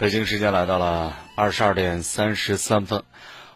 [0.00, 3.02] 北京时间来到了二十二点三十三分，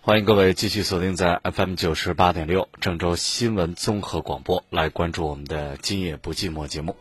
[0.03, 6.97] 欢迎各位继续锁定在 FM 九十八点六郑州新闻综合广播，来关注我们的今夜不寂寞节目。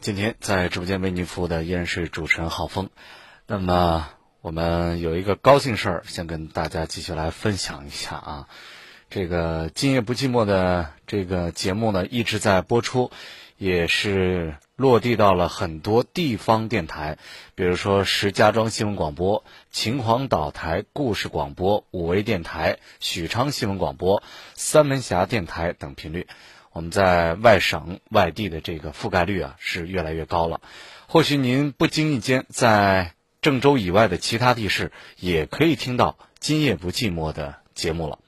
[0.00, 2.90] 今天在直播间为您服务的依然是主持人浩峰。
[3.46, 4.08] 那么
[4.40, 8.48] 我们有一个高兴事儿，先跟大家继续来分享一下啊。
[9.08, 13.12] 这个今夜不寂寞的这个节目呢，一直在播出，
[13.56, 17.18] 也是落地到了很多地方电台，
[17.54, 24.22] 比如说石家庄新闻广播、秦皇岛台故事广播、五维电台、许昌新闻广播、
[24.54, 26.26] 三门峡电台等频率。
[26.72, 30.60] 我们在外省、外地的这个覆盖率啊是越来越高了。
[31.06, 38.18] 或许您不经意间在郑州以外的其他地市也可以听到《今夜不寂寞》的节目了。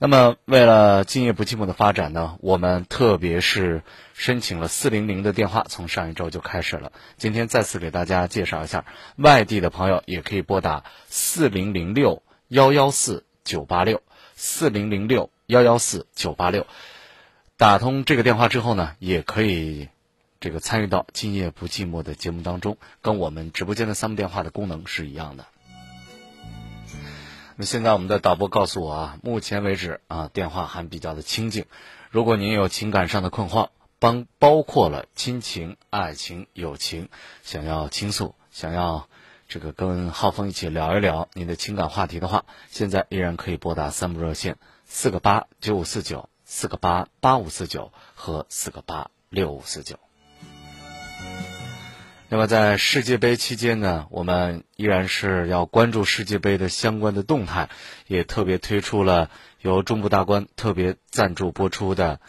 [0.00, 3.82] 那么，为了今夜不寂寞的发展呢，我们特别是
[4.14, 6.92] 申请了四零零的电话，从上一周就开始了。
[7.16, 8.84] 今天再次给大家介绍一下，
[9.16, 14.00] 外地的朋友也可以拨打四零零六幺幺四九八六
[14.36, 16.68] 四零零六幺幺四九八六。
[17.56, 19.88] 打通这个电话之后呢，也可以
[20.38, 25.46] 这个参与到今夜不寂寞的节目当中，跟我们直播间的三部电话的功能是一样的。
[27.60, 31.66] 那现在我们的导播告诉我啊，目前为止啊，电话还比较的清静。
[32.08, 37.08] 如果您有情感上的困惑，帮包括了亲情、爱情、友情，
[37.42, 39.08] 想要倾诉，想要
[39.48, 49.98] 这个跟浩峰一起聊一聊您的情感话题的话，现在依然可以拨打三部热线：四个八九五四九、四个八八五四九和四个八六五四九。
[52.30, 57.70] 那么在世界杯期间呢，我们依然是要关注世界杯的相关的动态，
[58.06, 59.30] 也特别推出了
[59.62, 62.20] 由中部大观特别赞助播出的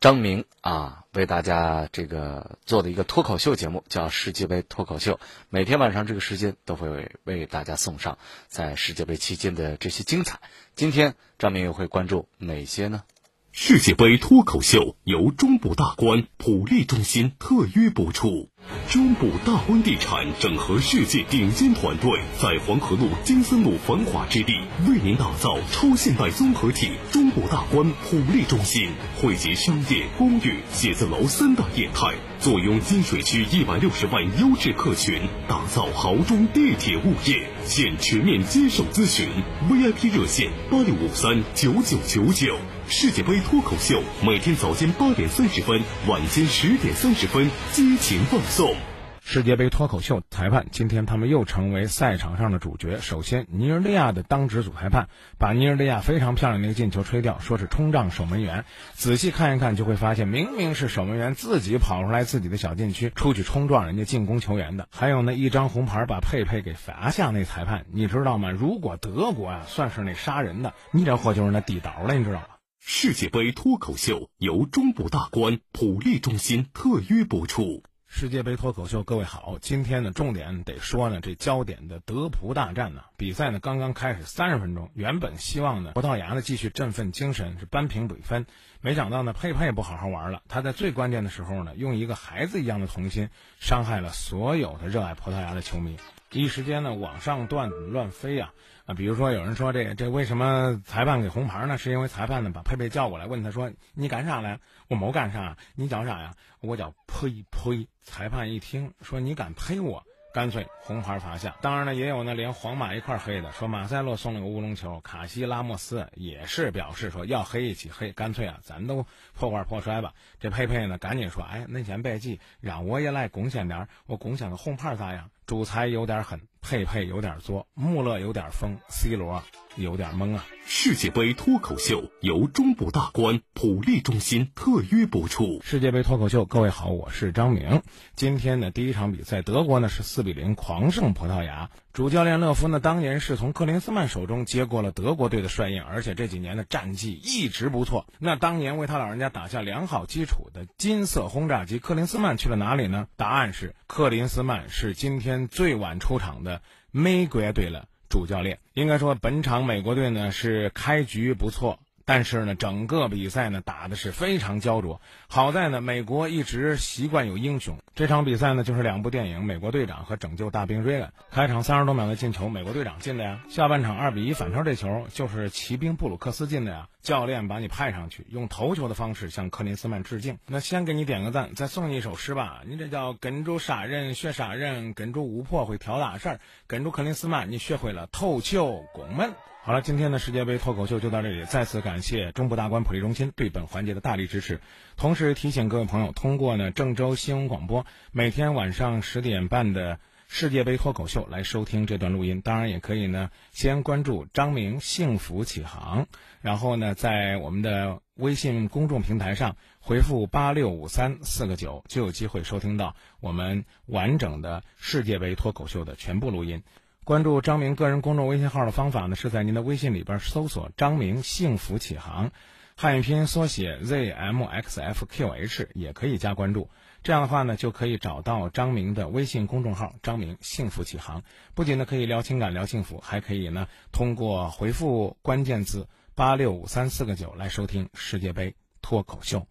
[0.00, 5.18] 张明啊为大家这个做的一个脱口秀节目，叫世界杯脱口秀。
[5.48, 10.38] 每天晚上这个时间都会为大家送上在世界杯期间的这些精彩。
[10.76, 13.02] 今天张明又会关注哪些呢？
[13.50, 18.51] 世界杯脱口秀由中部大观普利中心特约播出。
[18.88, 24.52] 中部大观地产整合世界顶尖团队，在黄河路金森路繁华之地，
[24.86, 26.92] 为您打造超现代综合体。
[27.10, 28.90] 中部大观普利中心
[29.20, 37.46] 汇集商业、公寓、写字楼三大业态，坐拥金水区一百六十万优质客群，打造豪装地铁物业。
[37.64, 39.26] 现全面接受咨询
[39.70, 42.58] ，VIP 热线八六五三九九九九。
[42.88, 48.76] 世界杯脱口秀每天早间八点三十分，晚间十点三十分激情放送。
[49.24, 52.98] 世界杯脱口秀裁判，今天他们又成为赛场上的主角。
[53.00, 55.08] 首先，尼日利亚的当值主裁判
[55.38, 58.66] 把尼日利亚非常漂亮的一个进球吹掉，说是冲撞守门员。
[58.92, 64.86] 仔细看一看，就会发现明明是守门员自己跑出来自己的小禁区出去冲撞人家进攻球员的。
[64.90, 68.50] 还有那一张红牌把佩佩给罚下那裁判，你知道吗？
[68.50, 72.46] 如果德国啊算是那杀人的，你这货就是那地道了，你知道吗？
[72.84, 77.84] 世界杯脱口秀由中部大观普利中心特约播出。
[78.14, 88.44] 世界杯脱口秀，各位好，今天呢重点得说呢这焦点的德葡大战呢，比赛呢刚刚开始三十分钟，原本希望呢葡萄牙呢继续振奋精神，是扳平比分，
[88.82, 95.96] 没想到呢佩佩不好好玩了，他在最关键的时候呢，用一个孩子一样的童心，伤害了所有的热爱葡萄牙的球迷。
[96.30, 98.52] 一时间呢，网上段子乱飞啊
[98.86, 98.94] 啊！
[98.94, 101.76] 比如说有人说这个这为什么裁判给红牌呢？
[101.76, 106.34] 是因为裁判呢把佩佩叫过来问他说：“你干啥来？”我没干啥，你叫啥呀？
[106.60, 107.86] 我叫呸呸！
[108.02, 110.04] 裁判一听说你敢黑我，
[110.34, 111.56] 干脆红牌罚下。
[111.60, 120.14] 当然呢，也有呢连皇马一块黑的，说马塞洛送了个乌龙球，卡西拉莫斯也是表示说要黑一起黑，干脆啊咱都破罐破摔吧。
[120.40, 129.42] 这佩佩呢赶紧说：“哎，恁先别急，让我也来贡献点，我贡献个红牌咋样？”主裁有点狠，佩佩有点作，穆勒有点疯，C 罗
[129.76, 130.46] 有点懵啊。
[130.64, 135.60] 世界杯脱口秀由中部大观普利中心特约播出。
[135.62, 137.82] 世界杯脱口秀，各位好，我是张明。
[138.14, 141.68] 今天呢，第一场比赛，德国呢是四比零狂胜葡萄牙。
[141.92, 148.06] 主教练勒夫呢，当年是从克林斯曼手中接过了德国队的帅印，而且这几年的战绩一直不错。
[148.18, 153.08] 那当年为他老人家打下良好基础的金色轰炸机克林斯曼去了哪里呢？
[153.16, 156.51] 答案是克林斯曼是今天最晚出场的
[156.90, 158.58] 美国队了主教练。
[158.74, 161.78] 应该说，本场美国队呢是开局不错。
[162.04, 165.00] 但是呢，整个比赛呢打的是非常焦灼。
[165.28, 167.78] 好在呢，美国一直习惯有英雄。
[167.94, 171.08] 这场比赛呢，就是两部电影《美国队长》和《拯救大兵瑞恩》。
[171.30, 173.40] 开场三十多秒的进球，美国队长进的呀。
[173.48, 176.88] 下半场二比一反超这球，就是骑兵布鲁克斯进的呀。
[177.02, 180.38] 教练把你派上去，用头球的方式向克林斯曼致敬。
[180.46, 182.62] 那先给你点个赞，再送你一首诗吧。
[182.64, 189.34] 你这叫跟住杀人学杀人，跟住巫婆会挑大事儿，跟住克林斯曼你学会了头球攻门。
[189.64, 191.44] 好了，今天的世界杯脱口秀就到这里。
[191.44, 194.60] 再次感谢中部大观普利中心对本环节的大力支持，
[194.96, 202.40] 同时提醒各位朋友，通过呢郑州新闻广播每天晚上十点半的世界杯脱口秀来收听这段录音。
[202.40, 206.08] 当然，也可以呢先关注张明幸福启航，
[206.40, 216.64] 然后呢在我们的微信公众平台上回复八六五三四个九，就有机会收听到我们完整的世界杯脱口秀的全部录音。
[217.04, 222.30] 关注张明个人公众微信号的方法呢，是在您的微信里边搜索“张明幸福启航”，
[222.78, 226.70] 汉语拼音缩写 zmxfqh，也可以加关注。
[227.02, 231.24] 这样的话呢，就可以找到张明的微信公众号“张明幸福启航”。
[231.54, 239.44] 不仅呢可以聊情感、聊幸福，还可以呢通过回复关键字八六五三四个九来收听世界杯脱口秀。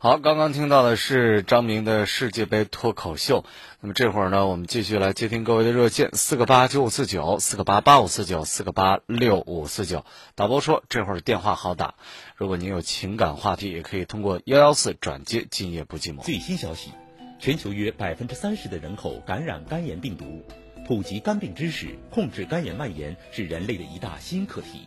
[0.00, 3.44] 好，刚刚听到的是张明的世界杯脱口秀。
[3.80, 10.04] 那么这会儿呢，我们继续来接听各位的热线：四个八九五四九，四个八八五四九，四个八六五四九。
[10.36, 11.96] 导播说这会儿电话好打，
[12.36, 15.44] 如果您有情感话题，也可以通过幺幺四转接。
[15.50, 16.22] 今夜不寂寞。
[16.22, 16.92] 最新消息：
[17.40, 20.44] 全球约百分之三十的人口感染肝炎病毒，
[20.86, 24.86] 普及肝病知识，控制肝炎蔓延是人类的一大新课题。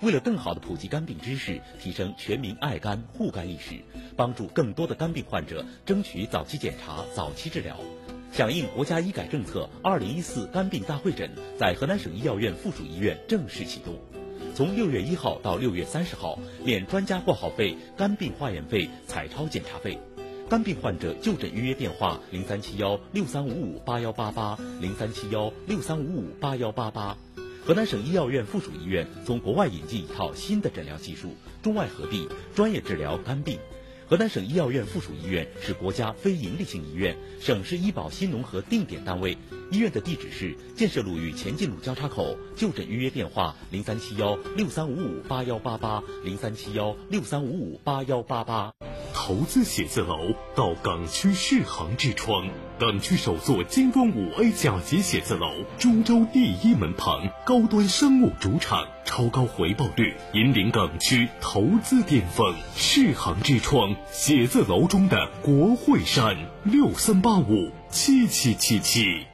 [0.00, 3.80] 为了更好的普及肝病知识，提升全民爱肝护肝意识，
[4.14, 7.78] 帮助更多的肝病患者争取早期检查、早期治疗，
[8.30, 13.94] 响应国家医改政策，二零一四肝病大会诊在河南省医药院附属医院正式启动。
[14.54, 19.98] 从六月一号到六月三十号，免专家挂号费、肝病化验费、彩超检查费。
[20.48, 27.16] 肝病患者就诊预约电话：零三七幺六三五五八幺八八，零三七幺六三五五八幺八八。
[27.66, 31.34] 河南省医药院附属医院从国外引进一套新的诊疗技术，
[31.64, 33.58] 中外合璧，专业治疗肝病。
[34.08, 39.36] 河南省医药院附属医院是国家非营利性医院，省市医保新农合定点单位。
[39.72, 42.36] 医院的地址是建设路与前进路交叉口。
[42.54, 48.72] 就诊预约电话：零三七幺六三五五八幺八八，零三七幺六三五五八幺八八。
[49.12, 52.48] 投资写字楼到港区世行之窗，
[52.78, 62.54] 港区首座精装五 A 甲级写字楼，株洲第一门旁，高端商务主场，超高回报率，引领港区投资巅峰。
[62.76, 69.24] 世行之窗写字楼中的国会山，六三八五七七七七。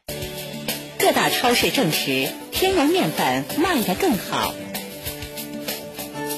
[1.00, 4.54] 各大超市证实，天然面粉卖得更好。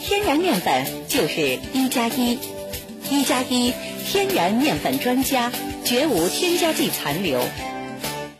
[0.02, 2.38] 天然面粉就是一加一。
[3.10, 3.74] 一加一
[4.06, 5.52] 天然面粉专家，
[5.84, 7.38] 绝无添加剂残留。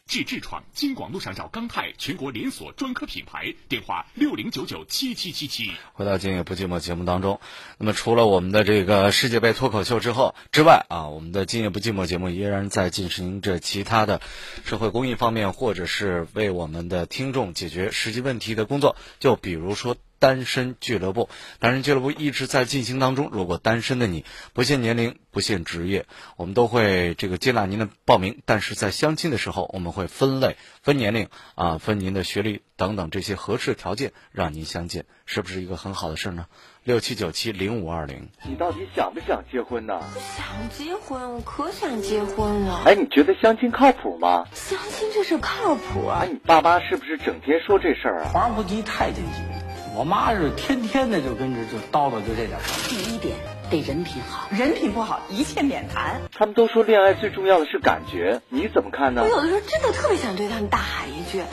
[0.07, 5.73] 治痔疮，京广路上找钢泰，全国连锁专科品牌，电话六零九九七七七七。
[5.93, 7.41] 回到今夜不寂寞节目当中，
[7.77, 14.23] 那么除了我们的这个世界杯脱口秀之后之外啊，我们的今夜不寂寞节目依然在进行着其他的
[14.65, 19.97] 社会公益方面，或者是为我们的听众解决实际问题的工作，就比如说。
[20.25, 21.29] 单身俱乐部，
[21.59, 23.29] 单身俱乐部一直在进行当中。
[23.31, 26.07] 如果单身的你，不限年龄，不限职业，
[26.39, 28.41] 我们都会这个接纳您的报名。
[28.47, 36.47] 但是在相亲的时候，我们会分类、分年龄啊，分您的学历等等这些合适条件，让您相见，是不是一个很好的事呢？
[36.85, 40.01] 六七九七零五二零，你到底想不想结婚呢？
[40.39, 42.81] 想结婚，我可想结婚了。
[42.87, 44.47] 哎，你觉得相亲靠谱吗？
[44.55, 46.21] 相亲这事靠谱啊！
[46.23, 48.31] 哎，你爸妈是不是整天说这事儿啊？
[48.33, 49.64] 皇上不急太监急。
[49.97, 53.37] 我妈是天天的就跟着就叨叨就这点事儿第一点
[53.71, 56.21] 得人品好，人品不好一切免谈。
[56.33, 59.23] 他们都说恋爱最重要的是感觉，你怎么看呢？
[59.23, 61.45] 我有的时候真的特别想对他们大喊一句：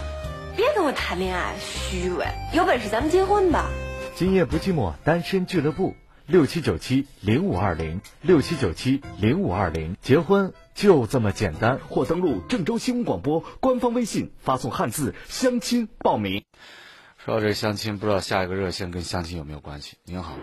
[0.58, 2.26] 别跟我谈恋爱，虚伪！
[2.52, 3.70] 有本事咱们结婚吧。
[4.16, 5.94] 今夜不寂寞，单身俱乐部
[6.26, 11.80] 六七九七零五二零六七九七零五二零，结婚就这么简单。
[11.90, 16.44] 或登录郑州新闻广播官方微信，发送汉字相亲报名。
[17.24, 19.96] 说到这相亲，不知道下一个热线跟相亲有没有关系？
[20.06, 20.34] 您好，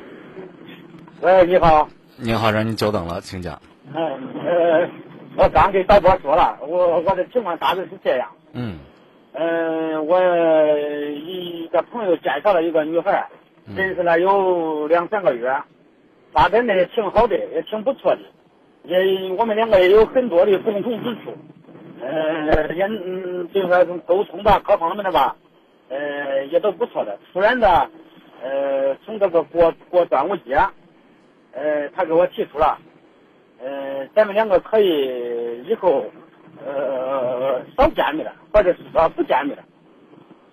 [1.21, 3.61] 喂，你好，您好，让您久等了，请讲。
[3.93, 4.01] 嗯，
[4.47, 4.89] 呃，
[5.37, 8.29] 我刚给导播说了，我我的情况大致是这样。
[8.53, 8.79] 嗯。
[9.33, 10.21] 嗯，我
[11.17, 13.29] 一个朋友介绍了一个女孩，
[13.75, 15.53] 认识了有两三个月，
[16.31, 18.21] 发展的也挺好的，也挺不错的，
[18.85, 21.37] 也我们两个也有很多的共同之处，
[22.01, 25.37] 呃，也嗯，就说沟通吧，各方面的吧，
[25.89, 27.19] 呃，也都不错的。
[27.33, 27.91] 突然的，
[28.43, 30.55] 呃，从这个过过端午节，
[31.53, 32.79] 呃，他给我提出了，
[33.61, 36.05] 呃，咱们两个可以以后。
[36.67, 39.63] 呃，少见面了，或者是说不见面了。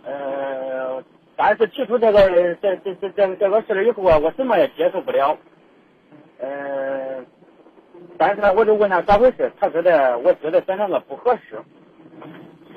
[0.04, 1.04] 呃，
[1.36, 2.30] 但是提出这个
[2.62, 5.36] 这这这这这个事儿以后啊，我什么也接受不了。
[6.38, 7.26] 呃，
[8.20, 11.60] 但是呢，我就问他咋回事，他说的，我觉得咱两个不合适。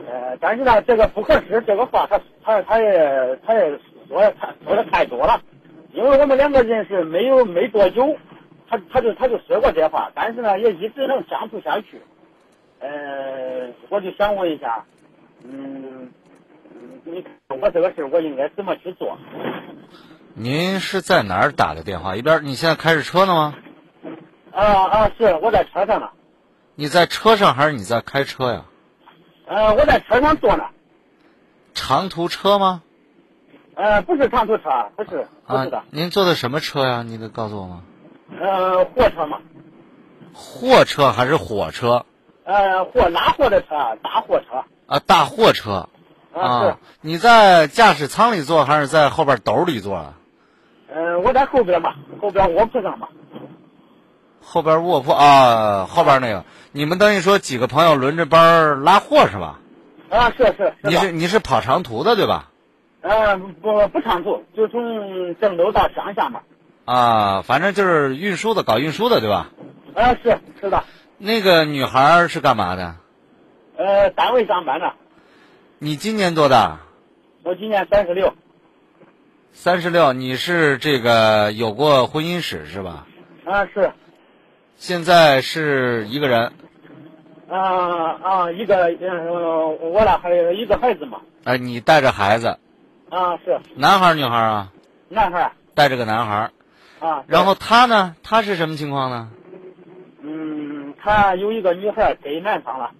[0.06, 3.78] 呃，但是呢，这个不合适这个话，他他他也他也
[4.08, 5.40] 说太说的太多了，
[5.92, 8.16] 因为我们两个人是没有没多久，
[8.68, 12.00] 他他就他就说过这话，但是呢，也一直能相处下去。
[12.80, 14.84] 呃，我就想问一下，
[15.44, 16.10] 嗯，
[17.04, 19.18] 你我这个事我应该怎么去做？
[20.34, 22.14] 您是在哪儿打的电话？
[22.14, 23.54] 一边你现在开着车呢吗？
[24.52, 26.10] 啊啊，是我在车上呢。
[26.76, 28.66] 你在车上还是你在开车呀？
[29.48, 30.64] 呃，我在车上坐呢。
[31.74, 32.82] 长途车吗？
[33.74, 35.82] 呃，不是长途车，不是，不是的。
[35.90, 37.02] 您坐的什么车呀？
[37.02, 37.82] 你能告诉我吗？
[38.38, 39.38] 呃，货车嘛。
[40.34, 42.04] 货车还是火车？
[42.44, 43.68] 呃，货拉货的车，
[44.02, 44.64] 大货车。
[44.86, 45.88] 啊，大货车。
[46.34, 46.76] 啊，是。
[47.00, 50.14] 你在驾驶舱里坐还是在后边斗里坐啊？
[50.92, 53.08] 呃，我在后边嘛，后边卧铺上吧。
[54.50, 59.60] 后边卧铺啊，后边那个，你们等于说几个朋友轮着班拉货是吧？
[60.08, 60.72] 啊，是是。
[60.82, 62.50] 你是你是跑长途的对吧？
[63.02, 66.40] 呃，不不长途，就从郑州到乡下嘛。
[66.86, 69.50] 啊，反正就是运输的，搞运输的对吧？
[69.94, 70.82] 啊，是是的。
[71.18, 72.96] 那个女孩是干嘛的？
[73.76, 74.94] 呃，单位上班的。
[75.78, 76.80] 你今年多大？
[77.42, 78.32] 我今年三十六。
[79.52, 83.06] 三十六，你是这个有过婚姻史是吧？
[83.44, 83.92] 啊，是。
[84.78, 86.52] 现在是一个人。
[87.50, 91.20] 啊啊，一个嗯，我俩还有一个孩子嘛。
[91.44, 92.56] 哎，你带着孩子。
[93.10, 93.58] 啊，是。
[93.74, 94.72] 男孩女孩啊？
[95.08, 95.50] 男孩。
[95.74, 96.50] 带着个男孩。
[97.00, 97.24] 啊。
[97.26, 98.14] 然后他呢？
[98.22, 99.30] 他是什么情况呢？
[100.22, 102.90] 嗯，他有一个女孩给男方了。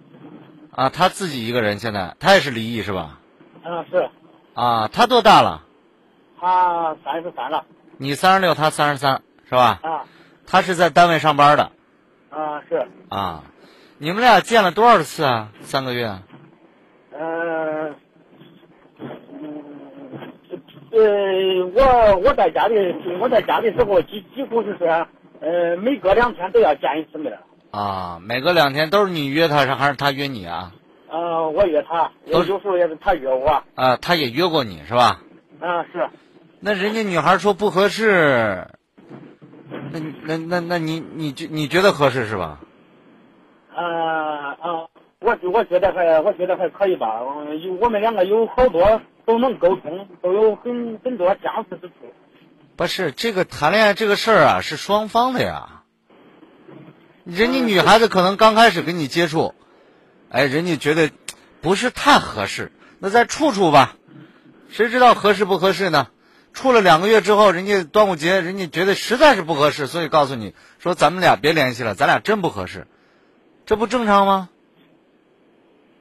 [0.71, 3.19] 啊，他自己一个人现在，他也是离异是吧？
[3.63, 4.09] 嗯，是。
[4.53, 5.63] 啊，他多大了？
[6.41, 7.63] 他三十三了。
[7.97, 9.79] 你三十六，他三十三，是吧？
[9.83, 10.03] 啊。
[10.49, 11.71] 他是在单位上班的。
[12.31, 12.87] 啊，是。
[13.09, 13.43] 啊，
[13.99, 15.49] 你们俩见了多少次啊？
[15.61, 16.07] 三个月。
[17.11, 17.93] 呃，
[18.99, 19.63] 嗯，
[20.91, 20.99] 呃，
[21.75, 22.75] 我我在家里，
[23.21, 24.85] 我在家的时候几几乎就是
[25.39, 27.37] 呃，每隔两天都要见一次面。
[27.69, 30.71] 啊，每隔两天都是你约他，是还是他约你啊？
[31.11, 33.63] 呃，我约他，有时候也是他约我。
[33.75, 35.21] 啊，他也约过你是吧？
[35.59, 36.09] 啊，是。
[36.59, 38.67] 那人家女孩说不合适，
[39.91, 42.59] 那那那那你你觉你觉得合适是吧？
[43.75, 44.87] 啊啊，
[45.19, 47.21] 我我觉得还我觉得还可以吧，
[47.63, 51.93] 有我们两个有好多都能沟通，都有很很多相似之处。
[52.75, 55.83] 不是这个谈恋爱这个事儿啊，是双方的呀。
[57.25, 59.53] 人家女孩子可能刚开始跟你接触，
[60.29, 61.11] 哎，人家觉得
[61.61, 63.95] 不是太合适，那再处处吧，
[64.69, 66.07] 谁知道合适不合适呢？
[66.53, 72.87] 处了两个月之后，人家端午节，人家觉得实在是不合适，所以告诉你说咱们俩别联系了，咱俩真不合适，
[73.65, 74.49] 这不正常吗？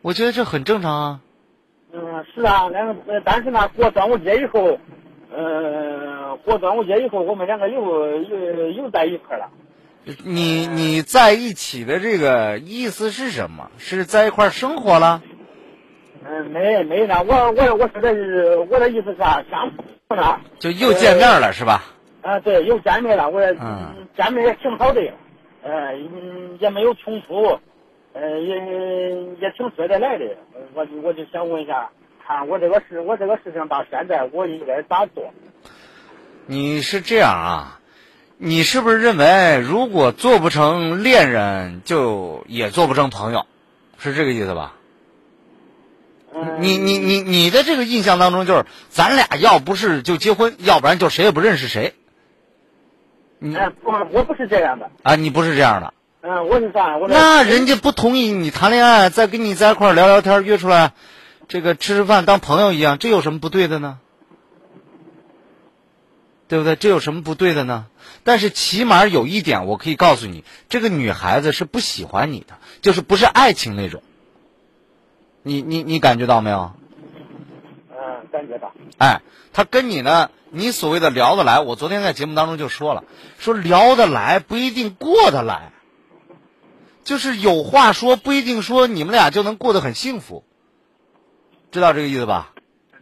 [0.02, 1.20] 我觉得这很正常啊。
[1.92, 4.78] 嗯，是啊，两个，但是呢，过端午节以后，
[5.34, 9.50] 呃，过端午节以后，我们两个又又又在一块了。
[10.24, 13.70] 你你在一起的这个意思是什么？
[13.78, 15.22] 是在一块生活了？
[16.24, 19.70] 嗯，没没呢，我我我说的是我的意思是啊，相
[20.58, 21.84] 就又见面了是吧？
[22.22, 25.02] 啊，对，又见面了，我嗯，见面也挺好的，
[25.62, 25.94] 呃，
[26.58, 27.44] 也没有冲突，
[28.14, 28.56] 呃，也
[29.38, 30.24] 也挺说得来的。
[30.72, 31.90] 我我就想问一下，
[32.26, 35.30] 看我这个事，我这个事情到现在我应该咋做？
[36.46, 37.78] 你是这样啊？
[38.38, 43.44] 你是不是认为，如果做不成恋人，就也做不成朋友，
[43.98, 44.72] 是这个意思吧？
[46.60, 51.94] 你你你你的这个印象当中，就是咱俩要不是就结婚，要不然就谁也不认识谁。
[53.40, 54.90] 哎，不，我不是这样的。
[55.02, 55.94] 啊，你不是这样的。
[56.20, 56.96] 嗯，我是啥？
[56.96, 60.92] 我那人家不同意你谈恋爱，再跟你在一块聊聊天，约出来，
[61.46, 63.98] 这个吃吃饭当朋友一样，这有什么不对的呢？
[66.48, 66.76] 对不对？
[66.76, 67.86] 这有什么不对的呢？
[68.24, 74.02] 但是起码有一点，我可以告诉你，这个女孩子是不喜欢你的，就是不是爱情那种。
[75.48, 76.72] 你你你感觉到没有？
[77.90, 78.70] 嗯感觉到。
[78.98, 79.22] 哎，
[79.54, 83.04] 他跟你呢，你所谓的聊得来，我昨天在节目当中就说了，
[83.38, 85.72] 说聊得来不一定过得来，
[87.02, 90.44] 就是有话说不一定说你们俩就能过得很幸福，
[91.72, 92.52] 知道这个意思吧？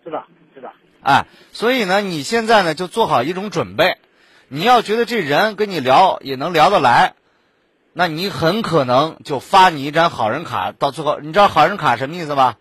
[0.04, 0.24] 知道，
[0.54, 0.72] 知道。
[1.02, 3.96] 哎，所以呢，你现在呢就做好一种准备，
[4.46, 7.14] 你要觉得这人跟你聊也能聊得来，
[7.98, 12.58] 那你很可能就发你一张好人卡，到最后你知道好人卡什么意思吧？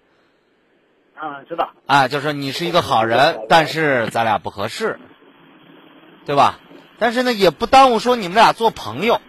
[1.13, 1.73] 啊，知道。
[1.85, 4.97] 啊，就是你是一个好人，但是咱俩不合适，
[6.25, 6.61] 对吧？
[6.99, 9.19] 但是呢，也不耽误说你们俩做朋友。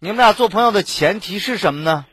[0.00, 2.04] 你们俩做朋友的前提是什么呢？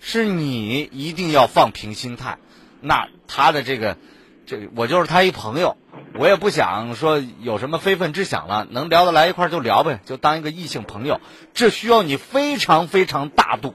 [0.00, 2.36] 是你一定要放平心态。
[2.82, 3.96] 那他的这个，
[4.44, 5.78] 这个我就是他一朋友，
[6.16, 11.20] 我也不想说有什么非分之想了，能聊得来一块就聊呗，就当一个异性朋友。
[11.54, 13.74] 这需要你非常非常大度。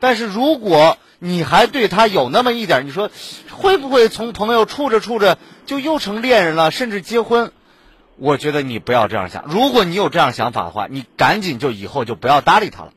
[0.00, 3.10] 但是如果你还对他有那么一点，你说
[3.50, 5.36] 会不会从朋友处着处着
[5.66, 7.52] 就又成恋人了，甚至结婚？
[8.16, 9.44] 我觉得你不要这样想。
[9.46, 12.92] 如果你有这样想法的话，你赶紧就以后就不要搭理他了。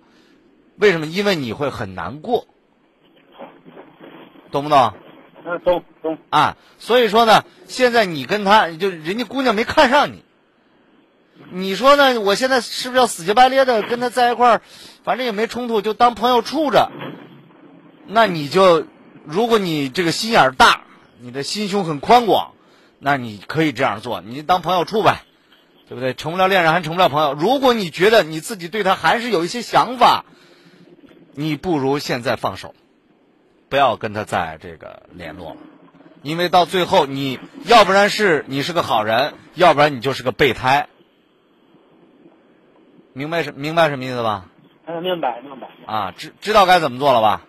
[0.77, 1.05] 为什么？
[1.05, 2.47] 因为你会很难过，
[4.51, 4.93] 懂不懂？
[5.45, 6.17] 嗯，懂懂。
[6.29, 10.23] 啊，所以说呢，现在你跟他就人家姑娘没看上你，
[11.51, 12.19] 你说呢？
[12.21, 14.61] 我现在是不是要死乞白咧的跟他在一块儿？
[15.03, 16.91] 反正也没冲突，就当朋友处着。
[18.07, 18.85] 那你就，
[19.25, 20.81] 如果你这个心眼大，
[21.19, 22.53] 你的心胸很宽广，
[22.99, 25.23] 那你可以这样做，你当朋友处呗，
[25.87, 26.13] 对不对？
[26.13, 27.33] 成不了恋人还成不了朋友。
[27.33, 30.25] 如果你觉得你自己对他还是有一些想法，
[31.33, 32.75] 你不如现在放手，
[33.71, 35.57] 不要跟他再这个联络了，
[36.23, 40.89] 因为到最后你要不然是你是个好人，要不然你就是个备胎。
[43.13, 44.49] 明白什明白什么意思吧？
[44.85, 45.69] 嗯，明白明白。
[45.85, 47.47] 啊，知知道该怎么做了吧？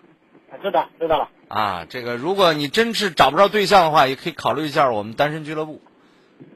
[0.61, 1.27] 知道知道了。
[1.49, 5.81] 啊，这个如果你真是找不着对象的话，也可以考虑一下我们单身俱乐部。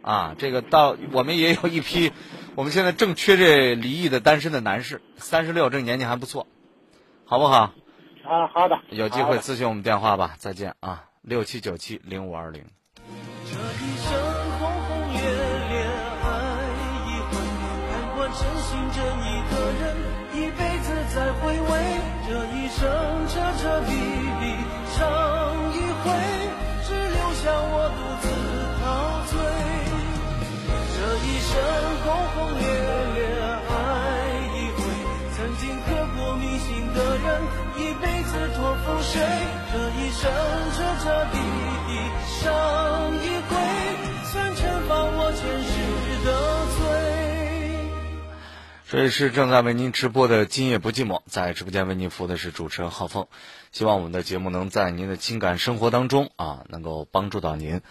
[0.02, 2.14] 啊，这个到我们也有一批，
[2.56, 6.48] 我们现在正缺这离异的单身的男士，三十六，这个年纪还不错，
[7.26, 7.74] 好不好？
[8.28, 8.78] 啊，好的。
[8.90, 12.66] 有机会咨询我们电话吧，再见啊，六七九七零五二零。
[13.46, 14.12] 这一生
[14.60, 15.88] 轰轰烈烈
[16.22, 16.28] 爱
[17.08, 17.40] 一回，
[17.90, 19.82] 看过真心真意的人，
[20.36, 21.72] 一辈子在回味。
[22.28, 22.84] 这一生
[23.30, 24.44] 彻彻底底
[24.92, 25.00] 伤
[25.72, 26.06] 一回，
[26.84, 28.28] 只留下我独自
[28.84, 28.86] 陶
[29.32, 29.32] 醉。
[30.94, 31.50] 这一生
[32.04, 32.87] 轰轰烈烈
[39.08, 39.22] 谁？
[39.72, 40.32] 这一生
[40.76, 41.36] 彻彻底
[41.88, 41.92] 底
[42.42, 42.44] 伤
[43.16, 43.56] 一回，
[44.26, 45.76] 算惩罚我前世
[46.26, 46.30] 的
[46.78, 46.80] 罪。
[48.90, 53.28] 这里是正在为您直播的《今夜不寂寞》，在直播间为您服务的是主持人浩峰。
[53.72, 57.82] 希望我们的节目能在您的情感生活当中啊，能够帮助到您。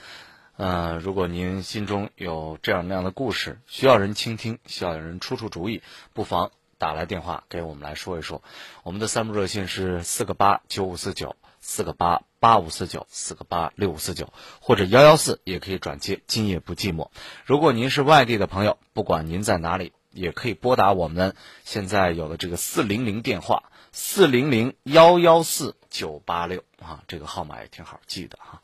[0.57, 5.83] 呃，如果您心中有这样那样的故事，需要人倾听，需要有人出出主意，
[6.15, 8.43] 不妨打来电话给我们来说一说。
[8.83, 16.23] 我们的三部热线是四个八九五四九、四个八八五四九、四个八六五四九，或者幺幺四也可以转接。
[16.27, 17.11] 今夜不寂寞。
[17.45, 19.93] 如果您是外地的朋友，不管您在哪里。
[20.13, 28.63] 也可以拨打我们现在有的这个四零零电话，四零零幺幺四九八六啊，这个号码也挺好记的哈。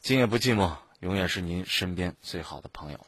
[0.00, 3.00] 今夜不寂寞，永远是您身边最好的朋友。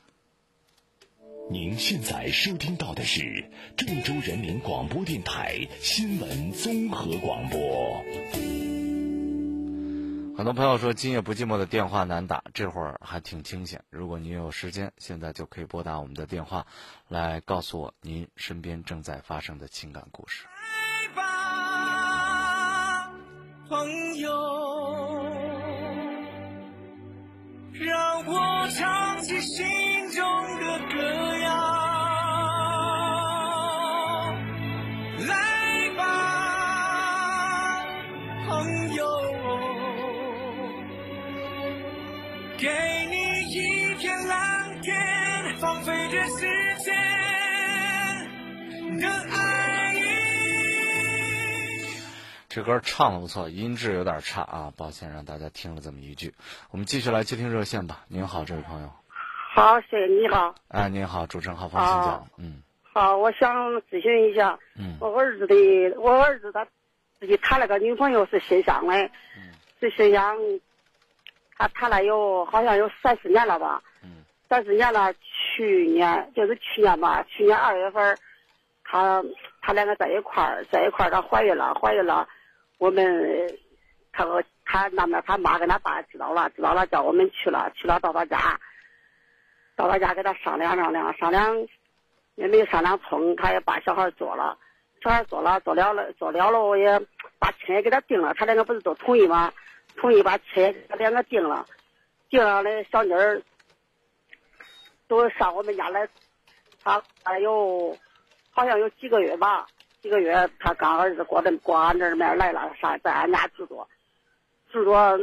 [1.53, 8.05] 您现在收听到的是郑州人民广播电台新闻综合广播。
[10.37, 13.83] 很多朋友说今夜不寂寞的电话难打，这会儿还挺清闲。
[13.91, 16.69] 如果您有时间，现在就可以拨打我们的电话，
[17.09, 20.47] 来告诉我您身边正在发生的情感故事。
[21.09, 23.11] 来吧，
[23.69, 24.31] 朋友，
[27.73, 29.67] 让我唱起心
[30.13, 30.60] 中
[52.51, 56.35] 这歌唱的不错，音质有点差啊，抱歉让大家听了这么一句。
[56.73, 58.01] 我们继续来接听热线吧。
[58.09, 58.91] 您好，这位朋友。
[59.55, 60.53] 好，谢谢你好。
[60.67, 62.27] 哎，您好，主持人郝芳，请讲。
[62.39, 62.63] 嗯。
[62.93, 65.55] 好，我想咨询一下，嗯，我儿子的，
[66.01, 66.67] 我儿子他
[67.21, 70.37] 自己谈了个女朋友是新乡的，嗯，是新乡。
[71.57, 75.15] 他谈了有好像有三四年了吧，嗯，三四年了。
[75.55, 78.19] 去年就是去年吧，去年二月份，
[78.83, 79.23] 他
[79.63, 82.27] 他两个在一块儿，在一块儿，她怀孕了，怀孕了。
[82.81, 83.59] 我们
[84.11, 88.59] 他和他那边他妈跟他爸知道了，知道了叫我们去了，去了到他家，
[89.77, 91.69] 到他家跟他商量商量，商量
[92.37, 94.57] 也没商量通，他也把小孩做了，
[95.03, 96.99] 小孩做了做了了做了了，我也
[97.39, 99.53] 把亲也给他定了，他两个不是都同意吗？
[99.97, 101.67] 同意把亲他两个定了，
[102.31, 103.43] 定了那小妮儿
[105.07, 106.09] 都上我们家来，
[106.83, 107.95] 他还有
[108.51, 109.67] 好像有几个月吧。
[110.03, 113.87] 几个月，他刚儿子过的过俺这面来了，上在俺家住着，
[114.73, 115.19] 住着。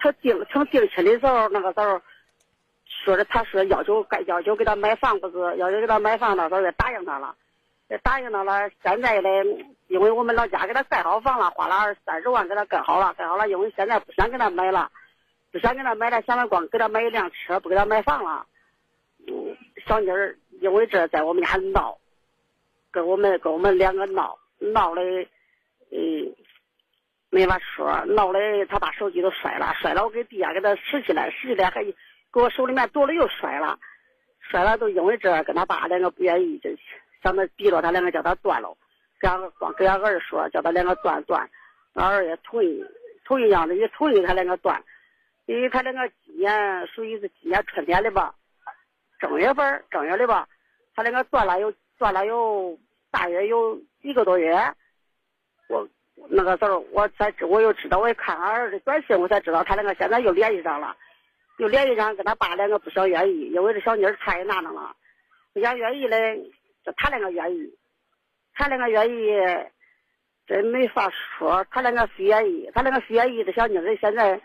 [0.00, 2.00] 他定成定亲的时候，那个时候
[3.04, 7.34] 说的，他说要求该要求给他买房，不是要求给他买房，那时候也答应他了，
[7.88, 8.70] 也答应他了。
[8.80, 9.28] 现在呢，
[9.88, 14.88] 因为我们老家给他盖好房了，花了二三十万给他盖好了，盖好了，因为现在不想给他买了，
[15.50, 18.46] 不想给他买了，想着光给他买一辆车，不给他买房了。
[19.26, 21.98] 嗯，小妮儿因为这在我们家闹。
[22.90, 25.02] 跟我们跟我们两个闹闹的，
[25.90, 26.34] 嗯，
[27.30, 31.94] 没法说，闹的他把手机都摔了，摔了我给地下给他拾起来，拾起来还给
[32.40, 33.78] 我手里面夺了又摔了，
[34.40, 36.70] 摔了都因为这跟他爸两个不愿意，就
[37.22, 38.76] 想着逼着他两个叫他断了，
[39.20, 41.48] 给俺光给俺儿说叫他两个断断，
[41.94, 42.82] 俺儿也同意，
[43.24, 44.82] 同意样子也同意他两个断，
[45.46, 48.34] 因为他两个今年属于是今年春天的吧，
[49.20, 50.48] 正月份正月的吧，
[50.94, 51.72] 他两个断了有。
[51.98, 52.78] 断了有
[53.10, 54.54] 大约有一个多月，
[55.68, 55.88] 我
[56.28, 60.96] 那个时候我才知我又知道，我一看俺儿子短信，我才知道他两个现在又联系上了，
[61.58, 64.94] 又联系上跟他爸两个不想愿意，因为这小妮儿太难了，
[65.52, 66.40] 不想愿意嘞，
[66.84, 67.76] 就他两个愿意，
[68.54, 69.26] 他两个愿意，
[70.46, 74.40] 真没法说，他两个不愿意，他两个不愿意，这小妮儿现在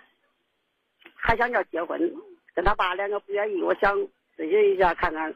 [1.15, 2.13] 还想要结婚，
[2.55, 3.95] 跟他爸两个不愿意，我想
[4.35, 5.33] 咨询一下看看。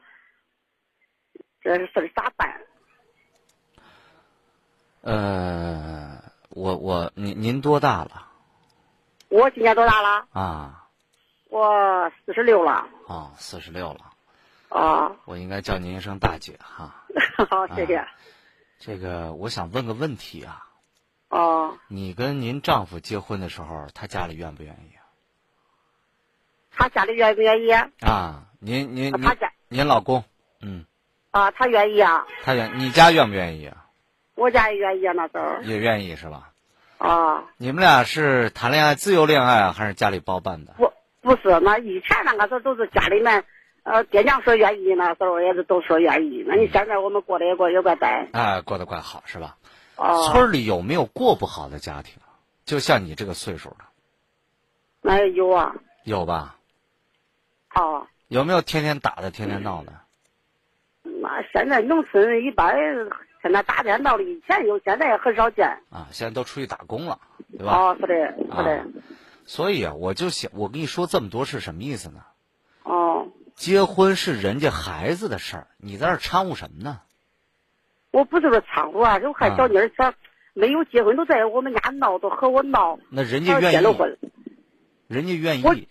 [1.61, 2.61] 这事儿咋办？
[5.01, 8.27] 呃，我我您您多大了？
[9.29, 10.27] 我今年多大了？
[10.31, 10.87] 啊，
[11.49, 12.87] 我四十六了。
[13.07, 14.11] 哦，四十六了。
[14.69, 15.15] 啊。
[15.25, 17.05] 我应该叫您一声大姐哈。
[17.49, 18.05] 好，谢谢。
[18.79, 20.67] 这个，我想问个问题啊。
[21.29, 21.77] 哦。
[21.87, 25.03] 你跟您丈夫结婚的时候，他家里愿不愿意啊？
[26.71, 27.71] 他家里愿不愿意？
[28.05, 29.29] 啊，您您您
[29.69, 30.23] 您老公，
[30.61, 30.85] 嗯。
[31.37, 32.25] 啊，他愿意啊。
[32.43, 33.85] 他愿，你家愿不愿意啊？
[34.33, 35.61] 我家也愿意啊，那时候。
[35.61, 36.49] 也愿意是吧？
[36.97, 37.43] 啊。
[37.57, 40.73] 你们俩是谈恋爱自由恋爱啊，还是家里包办的？
[40.77, 43.43] 不，不是，那以前那个时候都是家里面，
[43.83, 46.43] 呃，爹娘说愿意，那时候也是都说愿意。
[46.47, 48.27] 那你现在我们过得也过也怪呆。
[48.33, 49.57] 哎，过得怪好是吧？
[49.95, 50.31] 哦。
[50.31, 52.15] 村里有没有过不好的家庭？
[52.65, 53.85] 就像你这个岁数的。
[55.01, 55.75] 那有啊。
[56.03, 56.55] 有吧？
[57.75, 58.07] 哦。
[58.27, 59.91] 有没有天天打的、天天闹的？
[59.91, 59.99] 那
[61.53, 62.75] 现在农村一般
[63.41, 65.67] 现在打电闹的以前有，现在也很少见。
[65.89, 67.19] 啊，现在都出去打工了，
[67.51, 67.77] 对吧？
[67.77, 68.15] 哦，是的，
[68.55, 68.85] 是的。
[69.45, 72.21] 所以啊，我就想，我跟你说这么多是什么意思呢？
[72.83, 73.27] 哦。
[73.55, 77.01] 结婚是人家孩子的事儿，你在这掺和什么呢？
[78.11, 80.13] 我不是说掺和啊，就看小妮儿她
[80.53, 82.99] 没有结婚，都在我们家闹，都和我闹。
[83.09, 83.75] 那人家愿意。
[83.75, 84.17] 结了婚。
[85.07, 85.87] 人家愿意。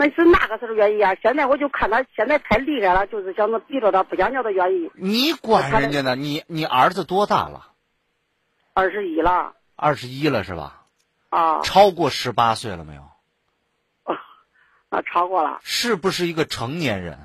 [0.00, 1.12] 那是那个时候愿意啊？
[1.20, 4.88] 现在我就看他现在太厉害了，就是想着逼着他，不想叫他愿意。
[4.94, 6.14] 你管人家呢？
[6.14, 7.66] 你你儿子多大了？
[8.74, 9.54] 二十一了。
[9.74, 10.84] 二十一了是吧？
[11.30, 11.62] 啊。
[11.62, 13.02] 超过十八岁了没有？
[14.90, 15.58] 啊，超过了。
[15.64, 17.18] 是不是一个成年人？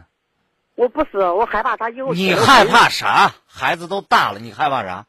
[0.74, 2.12] 我不是，我害怕他以后。
[2.12, 3.36] 你害怕啥？
[3.46, 5.06] 孩子都大了，你害怕啥？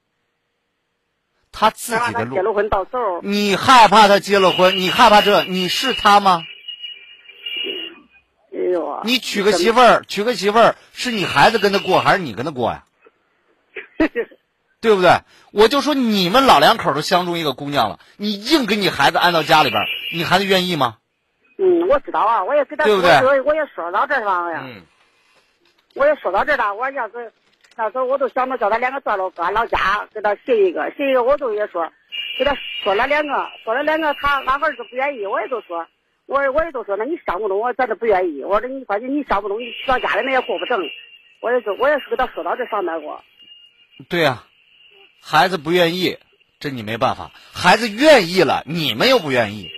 [1.50, 2.34] 他自己的路。
[2.34, 3.22] 结了婚到时候。
[3.22, 4.76] 你害怕他结了婚？
[4.76, 5.44] 你害怕这？
[5.44, 6.42] 你是他吗？
[9.04, 12.84] 你娶个媳妇儿，娶个媳妇儿，是你孩子跟他过，还是你跟他过呀？
[14.80, 15.10] 对不对？
[15.52, 19.82] 我就说你们老两口都相中一个姑娘了，你硬给你孩子安到家里边，
[20.12, 20.98] 你孩子愿意吗？
[21.56, 22.96] 嗯，我知道啊，我也给他说，
[23.44, 24.62] 我也说到这上了呀。
[24.64, 24.82] 嗯。
[25.94, 27.32] 我也说到这了，我要是
[27.76, 31.88] 那时候我都想着叫他两个断了，搁俺老家给他寻一个，寻一个，我都也说，
[32.36, 35.86] 给他说了两个，说了两个，他俺儿子不愿意，我也都说。
[36.26, 38.42] 我我也都说，那你上不动，我咱都不愿意。
[38.42, 40.80] 我说你反正你上不动，你到家里那也过不成。
[41.40, 43.22] 我也是，我也是给他说到这上面过。
[44.08, 44.44] 对呀，
[45.20, 46.18] 孩子不愿意，
[46.60, 47.30] 这你没办法。
[47.52, 49.70] 孩子愿意了，你们又不愿意。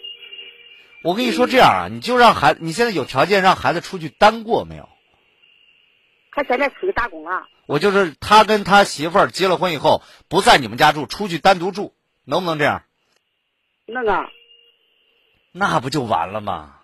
[1.03, 4.89] 我跟你说这样啊，你就让孩子，你现在有条件让孩子出去单过没有？
[6.31, 7.49] 他现在出去打工了。
[7.67, 12.85] 我就是他跟他媳妇儿结了婚以后，不在你们家住，出去单独住，能不能这样？
[13.87, 14.31] 能啊。
[15.59, 16.75] 那不就完了吗？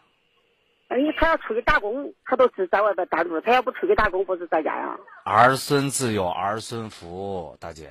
[0.88, 4.96] 你他要出去打工，他都是在外边打工；他要不出去打工，不是在家呀？
[5.24, 7.90] 儿孙自有儿孙福，大姐，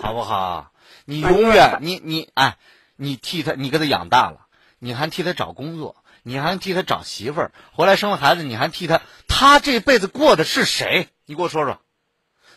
[0.00, 0.72] 好不好？
[1.04, 2.56] 你永远你你哎，
[2.96, 4.46] 你替他，你给他养大了，
[4.78, 11.08] 你还替他找工作，你还替他找媳妇儿，回来生了孩子，你还替他，他这辈子过的是谁？
[11.26, 11.78] 你给我说说。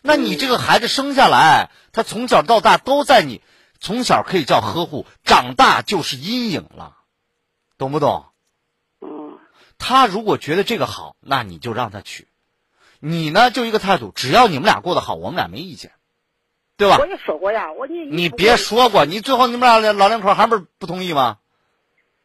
[0.02, 3.42] 那你这个孩子生下来，他从小到大都在你，
[3.80, 6.98] 从小可以叫呵护，长大就是阴影了，
[7.78, 8.26] 懂不懂？
[9.02, 9.38] 嗯。
[9.78, 12.28] 他如果觉得这个好，那你就让他去。
[13.00, 15.92] 你呢，就一个态度，只要你们俩过得好，我们俩没意见，
[16.78, 16.98] 对吧？
[16.98, 21.38] 我也说过呀，我你你别说过，你最后你们俩老两口还不是不同意吗？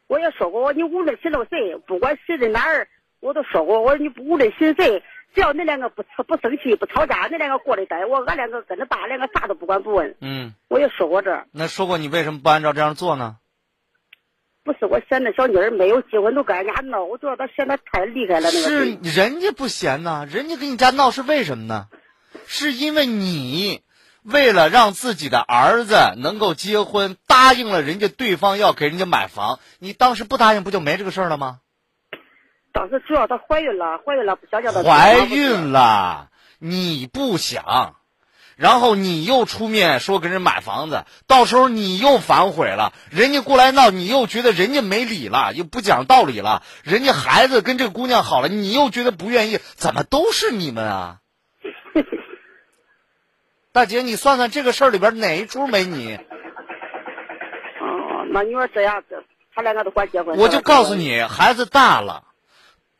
[0.07, 2.89] 我也说过，你无论寻到谁，不管谁在哪儿，
[3.21, 5.03] 我都说过，我说你无论寻谁，
[5.35, 10.17] 只要那两个不不生气不吵架，那两个过得待，我俺两个跟着爸两个啥都不管不问。
[10.21, 10.55] 嗯。
[10.69, 11.45] 我也说过这。
[11.53, 13.37] 那说过你为什么不按照这样做呢？
[14.65, 18.49] 不是我嫌那小妮儿没有结婚都跟人家闹，我觉得她嫌她太厉害了。
[18.53, 21.89] 那个是人家不嫌呐，人家跟你家闹是为什么呢？
[22.47, 23.83] 是因为你
[24.23, 31.59] 为了让自己的儿子能够结婚，答应了人家对方要给人家买房，你当时不答应不就没这个事儿了吗？
[32.73, 34.83] 当时主要她怀孕了，怀孕了不想叫她。
[34.83, 37.97] 怀孕了，你不想。
[38.57, 51.17] 然后你又出面说给人买房子，到时候你又反悔了，人家过来闹，你又觉得人家没理了，又不讲道理了，人家孩子跟这个姑娘好了，你又觉得不愿意，怎么都是你们啊？
[53.73, 56.17] 大姐，你算算这个事儿里边哪一出没你？
[57.81, 60.37] 哦，那你说这样子，他两个都管结婚。
[60.37, 62.25] 我就告诉你，孩子大了。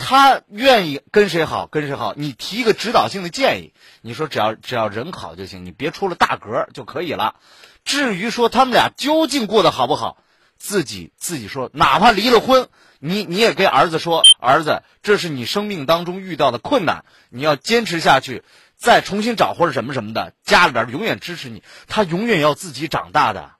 [0.05, 7.37] 他愿意跟谁好跟谁好，你提一个指导性的建议，你说只要只要人好就行，你别出了大格就可以了。
[7.85, 10.19] 至于说他们俩究竟过得好不好，
[10.59, 18.43] 自己自己说，哪怕离了婚，你你也跟儿子说，儿子，这是你生命当中遇到的困难，你要坚持下去，
[18.77, 23.53] 再重新找或者什么什么的，家里边永远支持你，他永远要自己长大的。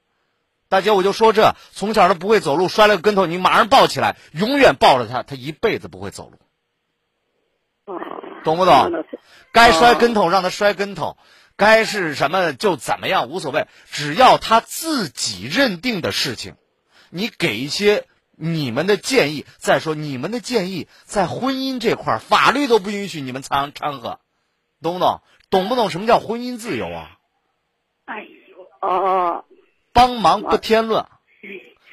[0.73, 6.39] 大姐，我就说这，从小他不会走路，摔了个跟头，你马上抱起来，永远抱着他，他一辈子不会走路。
[8.43, 9.05] 懂不懂？
[9.51, 11.15] 该摔跟头让他摔跟头，
[11.57, 16.55] 该是什么就怎么样，无所谓，只要他自己认定的事情，
[17.11, 19.45] 你给一些你们的建议。
[19.59, 24.19] 再说你们的建议在婚姻这块法律都不允许你们掺掺和，
[24.81, 25.21] 懂不懂？
[25.51, 27.19] 懂不懂什么叫婚姻自由啊？
[28.05, 29.45] 哎呦，哦。
[29.93, 31.07] 帮忙不添乱，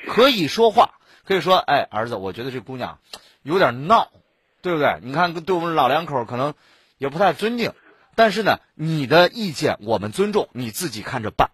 [0.07, 2.99] 可以说话，可以说，哎，儿子，我觉得这姑娘
[3.43, 4.11] 有点闹，
[4.63, 4.99] 对不对？
[5.03, 6.55] 你看，对我们老两口可能
[6.99, 7.73] 也不太尊敬，
[8.17, 11.51] 但是呢，你的意见我们尊重，你自己看着办，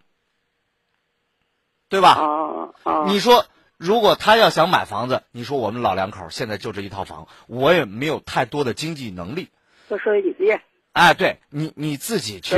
[1.89, 2.73] 对吧？
[3.07, 3.45] 你说，
[3.77, 9.49] 如果他要想买房子，你说我们老两口现在就这一套房，我也没有太多的经济能力，
[9.89, 10.59] 就属于你的。
[10.93, 12.55] 哎，对你你自己去，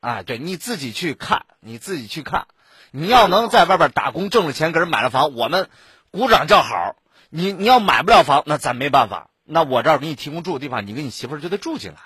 [0.00, 2.46] 哎，对你自己去看，你自己去看。
[2.90, 5.68] 你要能在外边打工挣了钱，给人买了房，我们
[6.10, 6.96] 鼓掌叫好。
[7.28, 9.30] 你你要买不了房，那咱没办法。
[9.44, 11.98] 那我这儿给你提供住的地方，你跟你媳妇儿就得住进来，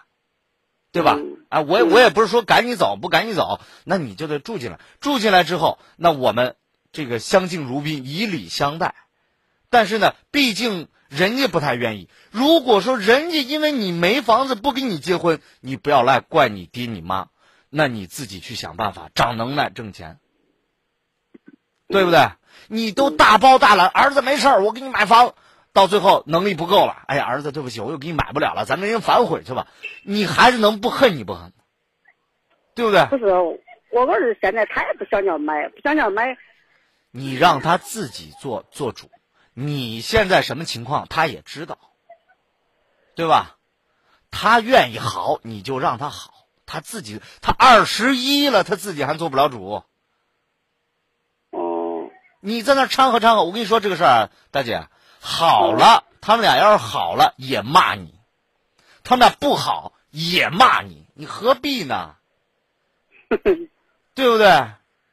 [0.92, 1.18] 对吧？
[1.48, 4.78] 啊，我我也不是说赶你走，不赶你走，那你就得住进来。
[5.00, 6.56] 住进来之后，那我们
[6.92, 8.94] 这个相敬如宾，以礼相待。
[9.70, 12.08] 但是呢，毕竟人家不太愿意。
[12.30, 17.28] 如果说人家因为你没房子不跟你结婚，你不要赖怪你爹你妈，
[17.70, 20.18] 那你自己去想办法，长能耐挣钱。
[21.94, 22.28] 对不对？
[22.68, 25.34] 你都大包大揽，儿子没事儿，我给你买房，
[25.72, 29.66] 到最后能力不够了，哎呀，儿子对不起，我又给你买不了了，咱跟人反悔去吧。
[30.02, 31.52] 你孩子能不恨你不恨？
[32.74, 33.04] 对不对？
[33.06, 33.26] 不是，
[33.92, 36.36] 我儿子现在他也不想要买，不想要买。
[37.10, 39.10] 你让他自己做做主，
[39.52, 41.78] 你现在什么情况他也知道，
[43.14, 43.56] 对吧？
[44.30, 46.32] 他愿意好，你就让他好，
[46.66, 49.84] 他自己他二十一了，他自己还做不了主。
[52.46, 54.86] 你在那掺和掺和，我跟你说这个事儿，大姐，
[55.18, 58.14] 好了，他们俩要是好了也骂你，
[59.02, 62.16] 他们俩不好也骂你，你何必呢？
[64.14, 64.66] 对不对？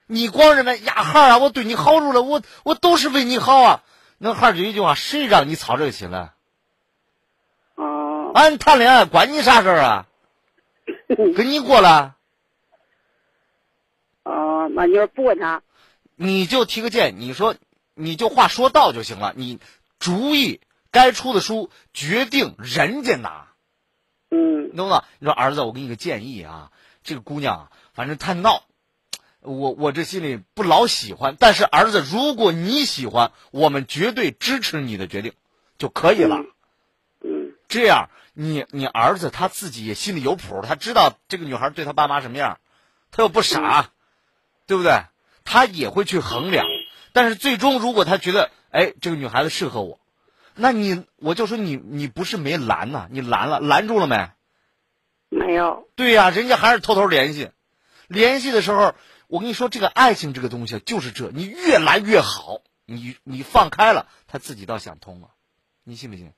[0.07, 3.83] 你光认为呀哈啊，我对你好住了，我我都是为你好啊。
[4.17, 6.33] 那哈就一句话，谁让你操这个心了？
[7.75, 10.05] 哦，俺谈恋爱关你啥事儿啊？
[11.07, 12.15] 跟你过了。
[14.23, 15.61] 哦，那你要不问他？
[16.15, 17.55] 你就提个建议，你说
[17.93, 19.33] 你就话说到就行了。
[19.35, 19.59] 你
[19.99, 23.47] 主意该出的书决定人家拿，
[24.29, 25.03] 嗯，懂不懂？
[25.19, 26.71] 你说儿子，我给你个建议啊，
[27.03, 28.63] 这个姑娘反正太闹，
[29.41, 31.35] 我我这心里不老喜欢。
[31.39, 35.33] 但是儿子，如果你喜欢，我们绝对支持你的决定
[35.77, 36.37] 就可以了。
[37.23, 42.59] 嗯，这样你你儿子他自己也心里有谱，他知道这个女孩对他爸妈什么样，
[43.11, 43.91] 他又不傻，
[44.65, 45.03] 对不对？
[45.43, 46.65] 他也会去衡量，
[47.13, 49.99] 但是最终如果他觉得，哎，这个女孩子适合我，
[50.55, 54.29] 那你我就说你你不是没拦呐，你拦了，拦住了没？
[55.29, 55.87] 没有。
[55.95, 57.49] 对呀、人家还是偷偷联系，
[58.07, 58.93] 联系的时候，
[59.27, 65.29] 我跟你说，这个爱情这个东西就是这，你越拦越好，你你放开了，他自己倒想通了，
[65.83, 66.33] 你信不信？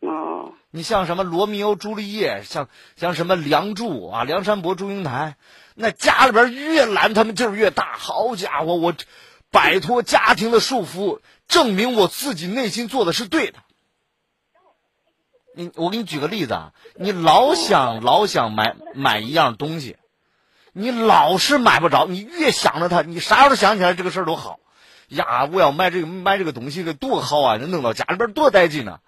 [0.00, 0.52] 哦。
[0.72, 5.36] 你像什么罗密欧朱丽叶，像像什么梁祝啊、梁山伯祝英台，
[5.80, 7.96] 那家里边越拦他们劲儿越大。
[7.96, 8.94] 好家伙，我
[9.50, 13.58] 摆脱家庭的束缚，证明我自己内心做的是对的。
[15.56, 19.96] 你我给你举个例子啊，你老想老想买买一样东西，
[20.72, 24.60] 你老是买不着，你越想着它，你啥时候想起来这个事儿都好。
[25.08, 27.56] 呀，我要买这个买这个东西，多好啊！
[27.56, 29.00] 弄到家里边多带劲呢、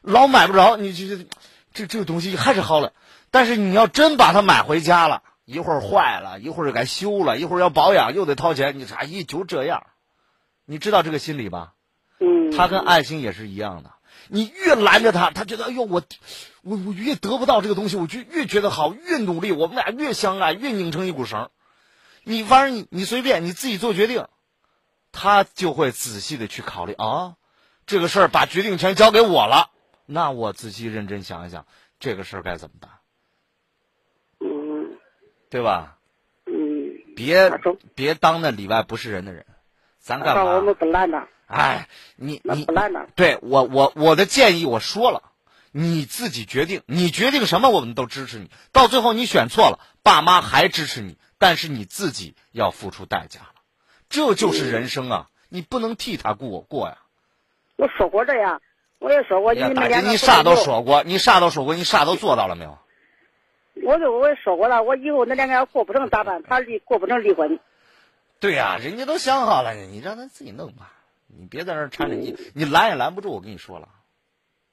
[0.00, 1.26] 老买不着，你这这
[1.74, 2.92] 这这个东西还是好了。
[3.30, 9.84] 但是你要真把它买回家了，一会儿坏了，一会儿该修了，一会儿要保养又得掏钱，你啥一就这样，
[10.64, 11.74] 你知道这个心理吧？
[12.20, 12.52] 嗯。
[12.52, 13.90] 他跟爱情也是一样的，
[14.28, 16.02] 你越拦着他，他觉得哎呦我
[16.62, 21.50] 我我越得不到这个东西，我就越觉得好，越努力，我们俩越相爱，越拧成一股绳。
[22.22, 24.28] 你反正你你随便你自己做决定，
[25.10, 27.34] 他就会仔细的去考虑啊，
[27.86, 29.70] 这个事儿把决定权交给我了，
[30.06, 31.66] 那我仔细认真想一想，
[31.98, 32.90] 这个事儿该怎么办？
[35.50, 35.52] 嗯。
[35.52, 35.96] 对吧？
[36.46, 36.92] 嗯。
[37.16, 37.52] 别
[37.94, 39.44] 别当那里外不是人的人，
[39.98, 40.44] 咱干嘛？
[40.44, 41.26] 我们不拦他。
[41.46, 43.06] 哎，你你不拦他。
[43.16, 45.22] 对我我我的建议我说了，
[45.72, 48.48] 你自己决定，你决定什么我们都支持你。
[48.72, 53.54] 到最后你选错了，爸妈还支持你，但是你自己要付出代价了，
[54.08, 55.28] 这就是人生啊！
[55.48, 56.98] 你不能替他过过呀。
[57.76, 58.62] 我说过这样，
[59.00, 59.60] 我也说过你。
[60.08, 60.54] 你啥都。
[60.54, 62.78] 说过，你啥都说过，你啥都做到了没有？
[63.84, 66.42] 我就我也说过了，我以后那两个要过不成咋办？
[66.42, 67.58] 他离过不成离婚。
[68.40, 70.92] 对呀、人家都想好了，你让他自己弄吧，
[71.26, 73.30] 你别在那儿缠着你，你拦也拦不住。
[73.30, 73.88] 我跟你说了，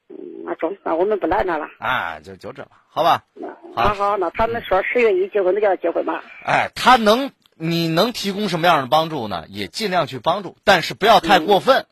[0.09, 1.67] 嗯那中，那我们不拦他了。
[1.79, 3.25] 啊，就就这吧，好吧？
[3.75, 6.23] 好好，那他们说十月一结婚，那就要结婚吧。
[6.45, 9.45] 哎，他能，你能提供什么样的帮助呢？
[9.49, 11.81] 也尽量去帮助，但是不要太过分。
[11.81, 11.85] 好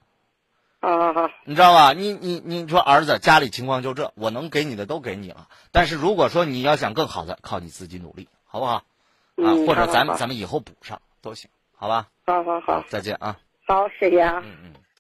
[0.85, 1.93] 好好，你知道吧？
[1.93, 5.47] 你你你说儿子家里情况就这，我能给你的都给你了。
[5.71, 8.73] 但是如果说你要想更好的，靠你自己努力，好不好？
[8.73, 8.83] 啊，
[9.37, 12.07] 嗯或者咱们咱们以后补上都行，好吧？
[12.25, 13.37] 好好好，再见啊！
[13.67, 14.43] 好，谢谢啊。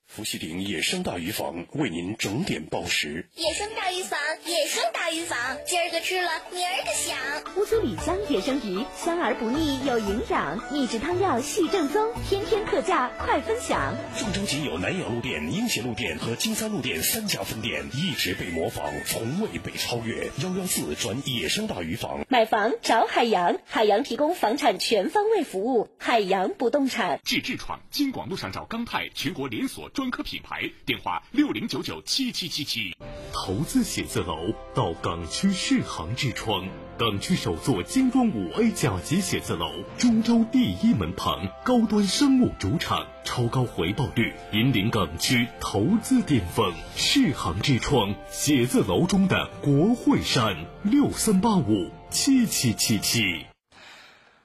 [0.07, 3.27] 福喜鼎野生大鱼坊为您整点报时。
[3.35, 7.17] 野生大鱼坊，野生大鱼坊，今儿个吃了，明儿个想。
[7.57, 13.93] 乌苏里江野生鱼，香而不腻，有营养，秘制汤料系正宗，天天特价，快分享。
[14.17, 20.31] 郑州仅有南阳路店、英协路店和金三路店三家分店，一直被模仿，从未被超越。
[20.41, 22.25] 幺幺四转野生大鱼坊。
[22.29, 27.19] 买房找海洋，海洋提供房产全方位服务，海洋不动产。
[27.25, 32.97] 至痔疮，京广路上找钢泰全国连锁专科品牌，电话六零九九七七七七。
[33.31, 46.73] 投资写字楼到港区世行之窗，港区首座精装五 A 甲级写字楼，中州第一门旁，高端商务主场，超高回报率，引领港区投资巅峰。
[46.97, 53.45] 世行之窗写字楼中的国会山，六三八五七七七七。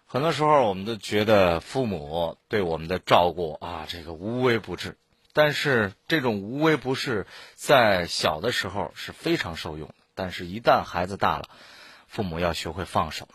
[0.06, 4.96] 很多时候，我们都觉得父母对我们的照顾啊，这个无微不至。
[5.32, 9.94] 但是这种无微不至，在小的时候是非常受用。
[10.14, 11.48] 但是，一旦孩子大了，
[12.06, 13.28] 父母要学会放手。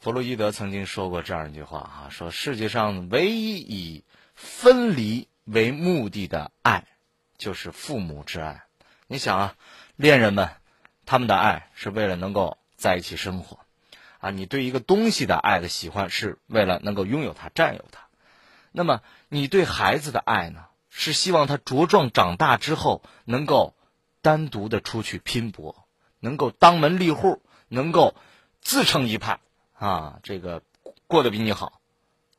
[0.00, 6.84] 弗洛伊德曾经说过这样一句话啊，说世界上唯一以分离为目的的爱，
[7.36, 8.62] 就是父母之爱。
[9.06, 9.54] 你想啊，
[9.96, 10.50] 恋人们
[11.04, 13.58] 他们的爱是为了能够在一起生活。
[14.20, 18.06] 啊，你对一个东西的爱的喜欢是为了能够拥有它、占有它。
[18.72, 20.66] 那么，你对孩子的爱呢，
[21.00, 23.76] 是希望他茁壮长大之后能够
[24.20, 25.86] 单独的出去拼搏，
[26.18, 28.16] 能够当门立户，能够
[28.60, 29.38] 自成一派
[29.78, 30.64] 啊，这个
[31.06, 31.80] 过得比你好，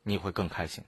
[0.03, 0.83] 你会更开心。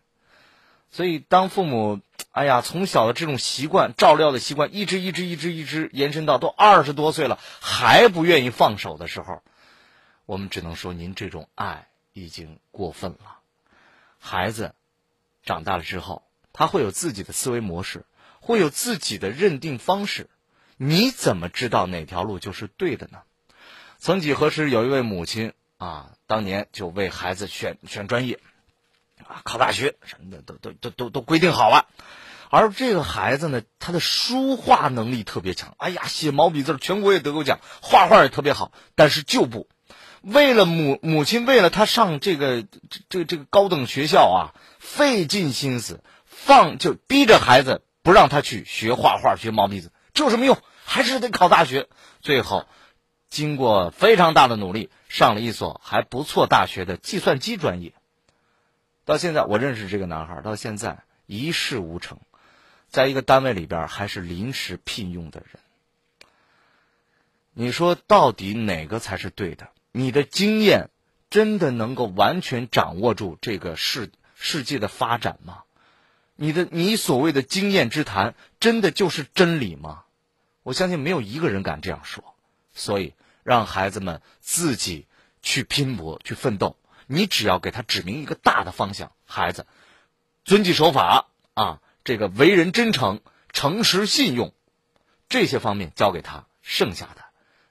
[0.92, 9.42] 所以，当父母哎呀，从小的这种习惯、照料的习惯，一直一直一直一直延伸到都二十多岁了，还不愿意放手的时候。
[10.26, 13.40] 我们只能说，您这种爱已经过分了。
[14.20, 14.76] 孩子
[15.44, 16.24] 长大了之后，
[16.54, 18.06] 他会有自己的思维模式，
[18.40, 20.30] 会有自己的认定方式。
[20.78, 23.20] 你怎么知道哪条路就是对的呢？
[24.00, 28.40] 曾几何时，有一位母亲啊，当年就为孩子选选专业，
[29.28, 31.88] 啊，考大学什么的都都都都都规定好了。
[32.50, 39.70] 而这个孩子呢，他的书画能力特别强，哎呀，写毛笔字全国也得过奖，画画也特别好，但是就不。
[40.22, 44.42] 为了母母亲，为了他上这个这这这个高等学校啊，
[44.80, 46.04] 费尽心思，
[46.44, 50.58] 放就逼着孩子不让他去学画画、学毛笔字，这有什么用？
[50.84, 51.88] 还是得考大学。
[52.20, 52.68] 最后，
[53.30, 57.94] 经过非常大的努力，上了一所还不错大学的计算机专业。
[59.06, 62.18] 到现在，我认识这个男孩，到现在一事无成，
[62.90, 65.60] 在一个单位里边还是临时聘用的人。
[67.54, 69.70] 你说到底哪个才是对的？
[69.92, 70.90] 你的经验
[71.30, 75.64] 真的能够完全掌握住这个世世界的发展吗？
[76.36, 80.04] 你的你所谓的经验之谈，真的就是真理吗？
[80.64, 82.24] 我相信没有一个人敢这样说。
[82.74, 83.14] 所以，
[83.44, 85.06] 让孩子们自己
[85.42, 86.78] 去拼搏、去奋斗。
[87.06, 89.68] 你只要给他指明一个大的方向，孩子
[90.46, 93.20] 遵纪守法啊，这个为人真诚、
[93.52, 94.54] 诚实信用
[95.28, 97.26] 这些方面交给他，剩下的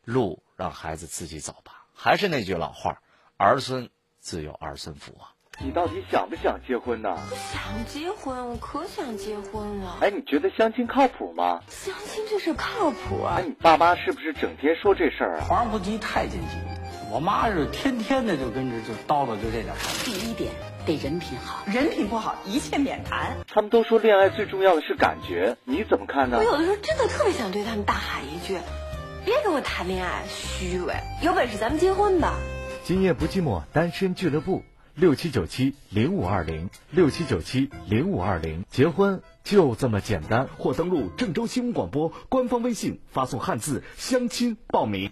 [0.05, 1.87] 路让孩子自己走吧。
[1.95, 3.01] 还是那句老话，
[3.39, 3.89] 儿孙
[4.21, 5.33] 自有儿孙福啊。
[5.63, 7.15] 你到底想不想结婚呢？
[7.53, 9.99] 想结婚，我可想结婚了。
[10.01, 11.61] 哎，你觉得相亲靠谱吗？
[11.69, 13.37] 相亲这事靠谱啊！
[13.39, 15.45] 哎，你爸妈是不是整天说这事儿啊？
[15.47, 16.57] 皇上不急太监急，
[17.13, 20.51] 我妈是天天的就跟着就叨叨就这点事儿第一点
[20.87, 23.37] 得人品好，人品不好一切免谈。
[23.47, 26.39] 他们都说恋爱最重要的是感觉，你怎么看呢？
[26.39, 28.57] 我有的时候真的特别想对他们大喊一句：
[29.27, 30.95] 别跟我谈恋爱，虚伪！
[31.23, 32.33] 有本事咱们结婚吧。
[32.83, 34.63] 今夜不寂寞，单身俱乐部。
[35.01, 40.47] 六七九七零五二零，六七九七零五二零，结婚就这么简单。
[40.59, 45.11] 或登录郑州新闻广播官方微信，发送汉字“相亲”报名。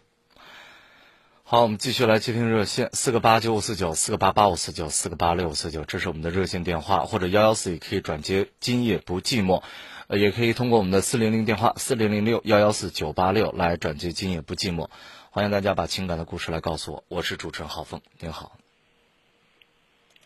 [1.43, 8.49] 好，我们继续来接听热线，四个八九五四九，四个八八五四九，四个八六五四九，这是我们的热线电话，或者幺幺四也可以转接。
[8.61, 9.63] 今夜不寂寞，
[10.09, 14.13] 呃，也可以通过我们的四零零电话四零零六幺幺四九八六来转接。
[14.13, 14.91] 今夜不寂寞，
[15.31, 18.58] 欢迎大家把情感的故事来告诉我，我是主持人郝峰，您好。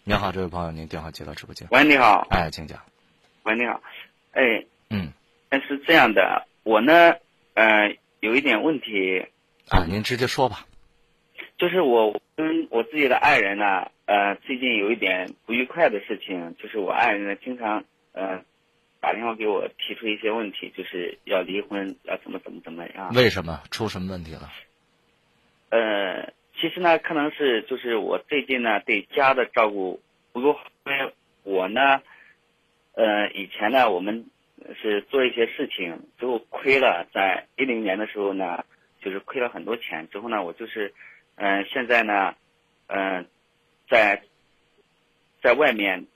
[0.05, 1.68] 你好，这位朋友，您电话接到直播间。
[1.70, 2.26] 喂，你好。
[2.28, 2.80] 哎，请讲。
[3.44, 3.80] 喂，你好。
[4.32, 4.64] 哎。
[4.90, 5.12] 嗯。
[5.48, 7.14] 哎，是这样的，我呢，
[7.55, 9.24] 呃，有一点问题。
[9.68, 10.66] 啊，您直接说吧。
[11.57, 18.42] 就是我跟我自己的爱人呢，呃，最近有一点不愉快的事情，就是我爱人呢，经常呃
[19.00, 23.12] 打电话给我提出一些问题，就是要离婚，要怎么怎么怎么样。
[23.14, 23.62] 为什么？
[23.70, 24.50] 出什么问题了？
[25.70, 26.32] 呃。
[26.62, 30.00] 其实呢，可能是就是我最近呢对家的照顾
[30.32, 30.56] 不够，
[30.86, 32.00] 因为我呢，
[32.92, 34.26] 呃，以前呢我们
[34.80, 38.64] 是做一些事情，最后亏了，在一零年的时候呢，
[39.02, 40.08] 就是亏了很多钱。
[40.08, 40.94] 之后呢，我就是，
[41.34, 42.36] 嗯，现在呢，
[42.86, 43.26] 嗯，
[43.90, 44.22] 在
[45.42, 46.06] 在外面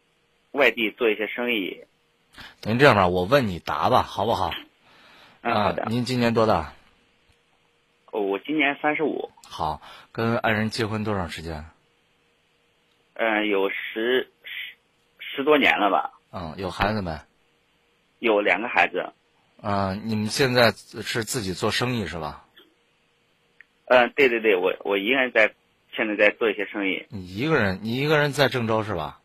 [0.53, 1.83] 外地做一些生意。
[2.63, 4.53] 您这样吧，我问你答吧，好不好？
[5.43, 5.87] 嗯，好的。
[5.89, 6.73] 您今年多大？
[8.21, 9.31] 我今年三十五。
[9.49, 9.81] 好，
[10.13, 11.65] 跟爱人结婚多长时间？
[13.15, 16.13] 嗯，有十十十多年了吧。
[16.33, 17.19] 嗯，有孩子没？
[18.19, 19.13] 有两个孩子。
[19.63, 22.45] 嗯，你们现在是自己做生意是吧？
[23.87, 25.55] 嗯，对对对，我我一个人在
[25.95, 27.07] 现在在做一些生意。
[27.09, 29.21] 你一个人，你一个人在郑州是吧？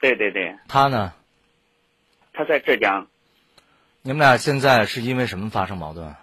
[0.00, 0.56] 对对对。
[0.68, 1.12] 他呢？
[2.32, 3.06] 他在浙江。
[4.02, 6.14] 你们俩现在是因为什么发生矛盾？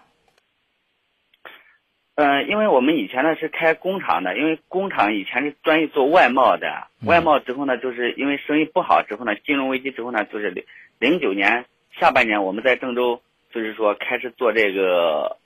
[2.19, 10.65] 嗯，因为我们以前呢是开工厂的，因为工厂以前是专业做外贸的，外贸之后呢，就是因为生意不好之后呢，金融危机之后呢，就是零
[10.97, 15.37] 零九年下半年，我们在郑州就是说开始做这个，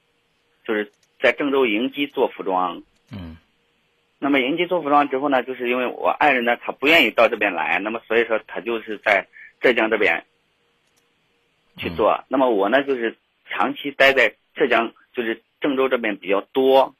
[0.63, 2.81] 就是在郑州迎基做服装。
[3.11, 3.35] 嗯。
[4.19, 9.27] 那么迎基做服装之后呢，就是因为我爱人呢，他不愿意到这边来，那么所以说他就是在
[9.59, 10.23] 浙江这边
[11.75, 12.23] 去做。
[12.29, 13.17] 那么我呢，就是
[13.49, 15.41] 长期待在浙江，就是。
[15.61, 16.95] 郑州这边比较多，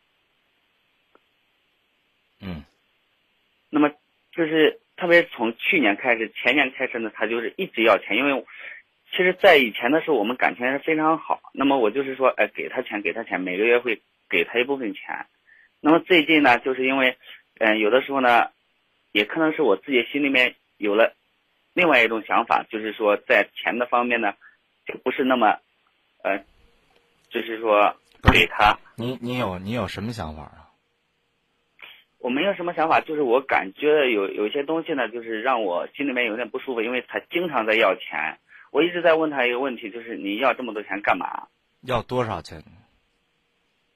[2.40, 2.64] 嗯，
[3.72, 3.90] 那么
[4.32, 8.46] 就是特别是从去年开始，前年开始呢，他就是一直要钱，因为
[9.12, 11.42] 其实，在以前的时候，我们感情还是非常好。
[11.54, 14.00] 那么我就是说，哎，给他钱，给他钱，每个月会
[14.30, 15.26] 给他一部分钱。
[15.82, 17.18] 那么最近呢，就是因为，
[17.58, 18.52] 嗯，有的时候呢，
[19.12, 21.14] 也可能是我自己心里面有了
[21.74, 24.36] 另外一种想法，就是说，在钱的方面呢，
[24.86, 25.60] 就不是那么，
[26.24, 26.46] 呃，
[27.32, 27.98] 就是说。
[28.22, 30.58] 给他，你你有你有什么想法啊？
[32.20, 38.38] 我没有什么想法，就是我感觉有有些东西呢，就是让我心里面有点不舒服，因为他经常在要钱。
[38.70, 41.48] 我一直在问他一个问题，就是你要这么多钱干嘛？
[41.82, 42.64] 要多少钱？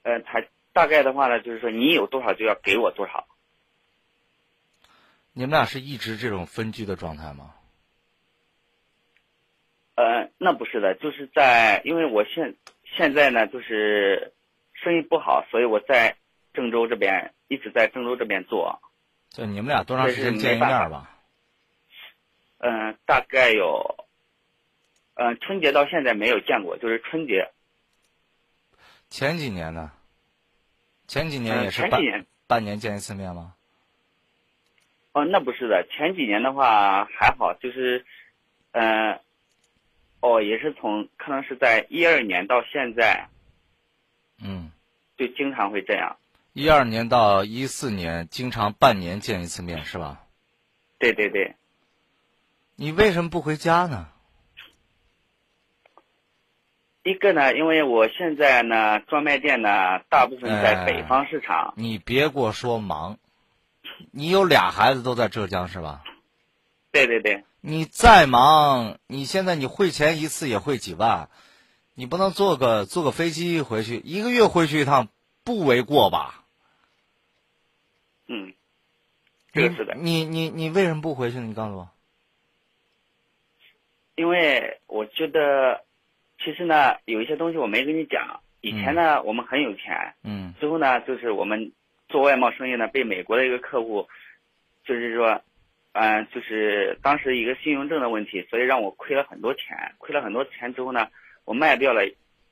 [0.01, 3.27] 呃，他大概的话呢，就是说你有多少就要给我多少。
[5.33, 7.53] 你们俩是一直这种分居的状态吗？
[9.93, 12.55] 呃，那不是的，就是在因为我现。
[12.95, 14.33] 现在呢，就是
[14.73, 16.15] 生意不好，所以我在
[16.53, 18.81] 郑州这边一直在郑州这边做。
[19.29, 21.09] 就你们俩多长时间见一面吧？
[22.59, 23.97] 嗯，大概有
[25.15, 27.51] 嗯、春节到现在没有见过，就是春节。
[29.09, 29.91] 前几年呢？
[31.07, 33.53] 前几年也是半、年半年见一次面吗？
[35.13, 38.05] 哦，那不是的，前几年的话还好，就是，
[38.71, 39.21] 呃，
[40.25, 43.29] 哦，也是从可能是在一二年到现在，
[44.43, 44.71] 嗯，
[45.17, 46.17] 就经常会这样。
[46.53, 50.23] 一二年到一四年，经常半年见一次面是吧？
[50.97, 51.55] 对对对，
[52.75, 54.09] 你为什么不回家呢？
[57.03, 61.75] 一个呢，因为我现在呢，专卖店呢，大部分在北方市场。
[61.77, 63.19] 你别给我说忙，
[64.09, 66.03] 你有俩孩子都在浙江是吧？
[66.95, 71.29] 对对对，你再忙，你现在你汇钱一次也汇几万，
[71.93, 75.09] 你不能坐个坐个飞机回去，一个月回去一趟
[75.43, 76.45] 不为过吧？
[78.27, 78.53] 嗯，
[79.51, 79.93] 这个是的。
[79.95, 81.47] 你你你为什么不回去呢？
[81.47, 81.89] 你告诉我。
[84.15, 85.83] 因为我觉得，
[86.41, 88.39] 其实呢，有一些东西我没跟你讲。
[88.61, 91.73] 以前呢，我们很有钱，嗯之后呢，就是我们
[92.07, 94.07] 做外贸生意呢，被美国的一个客户，
[94.85, 95.41] 就是说，
[95.97, 99.95] 嗯、就是当时一个信用证的问题，所以让我亏了很多钱。
[99.97, 101.07] 亏了很多钱之后呢，
[101.45, 102.01] 我卖掉了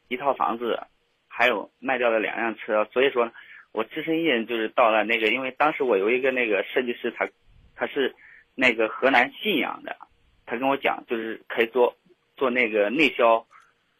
[0.07, 0.79] 一套房子，
[1.27, 2.87] 还有卖掉了两辆车。
[2.93, 3.33] 所以说，
[3.73, 7.27] 我只身一人就是到了那个，因为当时我有一个那个设计师，他
[7.75, 8.15] 他是
[8.55, 9.97] 那个河南信阳的，
[10.45, 11.97] 他跟我讲，就是可以做
[12.37, 13.45] 做那个内销，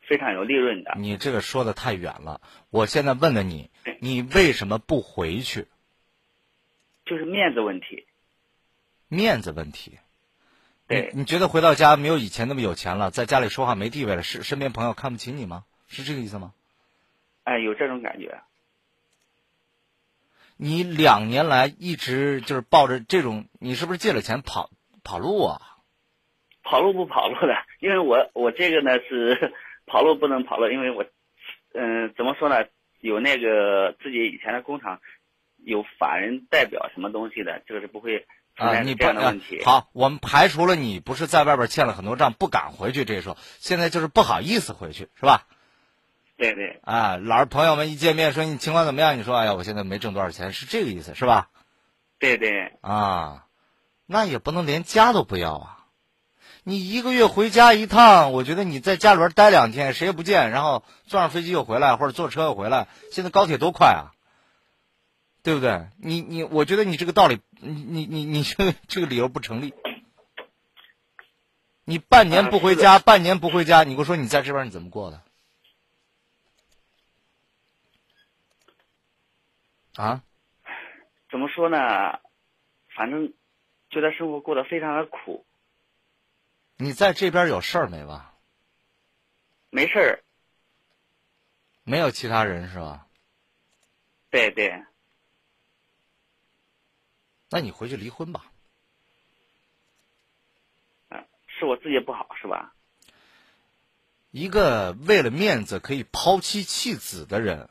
[0.08, 0.94] 非常有利润的。
[0.98, 2.39] 你这个说的太远了，
[2.70, 3.70] 我现在问的你，
[4.00, 5.68] 你为什么不回去？
[7.06, 8.06] 就是面子问题。
[9.14, 9.99] 面子问题。
[10.88, 15.64] 对你，你觉得回到家没有以前那么有钱了，在家里说话没地位了，是身边朋友看不起你吗？
[15.88, 16.53] 是这个意思吗？
[17.43, 18.41] 哎、有这种感觉。
[20.57, 24.70] 你两年来一直就是抱着这种，你是不是借了钱跑
[25.03, 25.61] 跑路啊？
[26.64, 29.53] 跑路不跑路的，因为我我这个呢是
[29.86, 31.05] 跑路不能跑路，因为我，
[31.74, 32.66] 嗯、怎么说呢，
[33.01, 35.01] 有那个自己以前的工厂
[35.57, 39.62] 有法人代表什么东西的，这个是不会存啊，你不啊样的问题。
[39.64, 45.47] 好，我们排除了你不是在外边欠了很多账不敢回去这一说，现在就是不好意思回去是吧？
[46.36, 49.18] 对对啊，老是朋友们一见面说你情况怎么样？
[49.18, 51.49] 你说哎呀，我现在没挣多少钱，是这个意思是吧？
[52.20, 53.45] 对对，啊，
[54.06, 55.78] 那也不能连家都不要啊！
[56.64, 62.88] 你一个月回家一趟，我觉得你在家里边待两天，谁也不见，然后坐上飞机又回来，或者坐车又回来。
[63.12, 64.12] 现在高铁多快啊，
[65.44, 65.88] 对不对？
[65.98, 69.74] 你你，我觉得你这个道理，你你你你这个这个理由不成立。
[71.84, 75.22] 你半年不回家，半年不回家，你跟我说你在这边你怎么过的？
[79.96, 80.24] 啊？
[81.30, 82.20] 怎么说呢？
[82.96, 83.34] 反正
[83.89, 85.46] 觉得生活过得非常的苦，
[86.78, 88.34] 你在这边有事儿没吧？
[89.72, 90.24] 没事儿。
[91.84, 93.08] 没有其他人是吧？
[94.30, 94.84] 对对，
[97.54, 98.51] 那你回去离婚吧。
[101.47, 102.74] 是我自己不好是吧？
[104.32, 107.70] 一个为了面子可以抛妻弃子的人，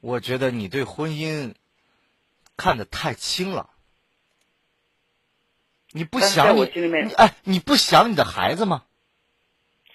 [0.00, 1.54] 我觉得你对婚姻
[2.56, 3.70] 看得太轻了。
[5.92, 8.82] 你不想你心里面你哎，你不想你的孩子吗？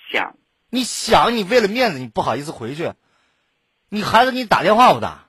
[0.09, 0.37] 想，
[0.69, 2.93] 你想你为了面子你不好意思回去，
[3.89, 5.26] 你孩子给你打电话不打？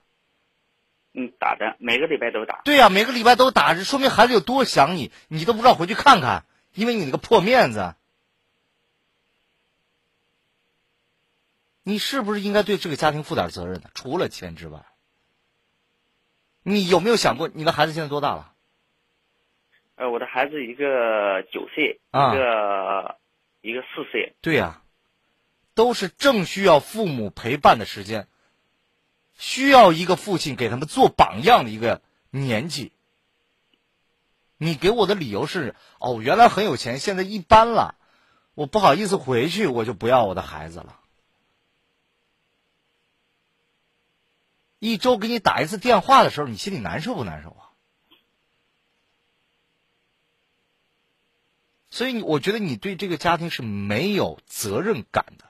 [1.19, 2.61] 嗯，打的每个礼拜都打。
[2.63, 7.95] 对呀、每个礼拜都打，这说明孩子有多想你，你都不知道回去看看，因为你那个破面子。
[11.83, 13.89] 你是不是应该对这个家庭负点责任呢？
[13.93, 14.85] 除了钱之外，
[16.63, 18.53] 你有没有想过你的孩子现在多大了？
[19.95, 23.17] 呃，我的孩子一个九岁，啊一个
[23.61, 24.35] 一个四岁。
[24.39, 24.83] 对呀、
[25.73, 28.27] 都是正需要父母陪伴的时间，
[29.39, 32.91] 需要一个父亲给他们做榜样的一个年纪。
[34.57, 37.95] 你给我的理由是，哦，原来很有钱，现在一般了，
[38.53, 40.99] 我不好意思回去，我就不要我的孩子了。
[44.79, 47.71] 一周给你打一次电话的时候，你心里难受不难受啊？
[51.89, 55.48] 所以，我觉得你对这个家庭是没有责任感的，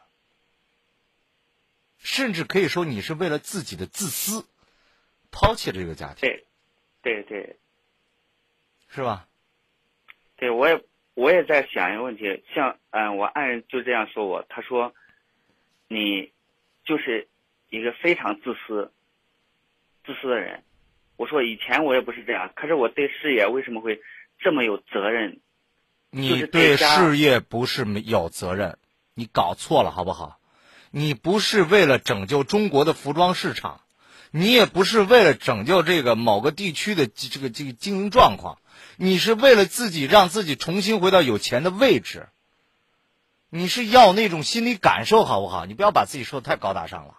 [2.00, 4.45] 甚至可以说你是为了自己的自私，
[5.32, 6.45] 抛弃了这个家庭，对，
[7.02, 7.58] 对对
[8.88, 9.28] 是吧？
[10.38, 10.84] 对，我也
[11.14, 14.95] 我也在想一个问题，像嗯、我爱人就这样说我，他说，
[15.88, 16.32] 你
[16.86, 17.28] 就是
[17.70, 18.91] 一个非常自私、
[20.06, 20.64] 自私的人。
[21.18, 24.02] 我说以前我也不是这样，可是我对事业为什么会
[24.39, 25.41] 这么有责任？
[26.10, 28.80] 你对事业不是没有责任，
[29.14, 30.39] 你搞错了好不好？
[30.92, 33.82] 你不是为了拯救中国的服装市场，
[34.32, 38.60] 你也不是为了拯救这个某个地区的这个这个经营状况，
[38.98, 42.30] 你是为了自己让自己重新回到有钱的位置。
[43.50, 45.66] 你是要那种心理感受好不好？
[45.66, 47.16] 你不要把自己说的太高大上了。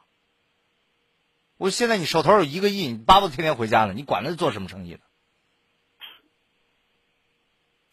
[1.56, 5.00] 我现在你手头有一个亿，你巴不得天天回家呢，你管他做什么生意呢？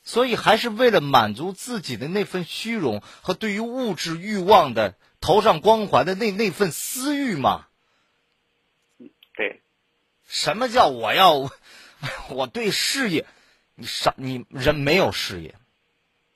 [0.04, 7.68] 所以还是为了满足自己的那份虚荣和对于物质欲望的头上光环的那那份私欲吗。
[9.36, 9.62] 对。
[10.28, 11.50] 什么叫我要？
[12.30, 13.26] 我对事业，
[13.76, 15.56] 你上你人没有事业，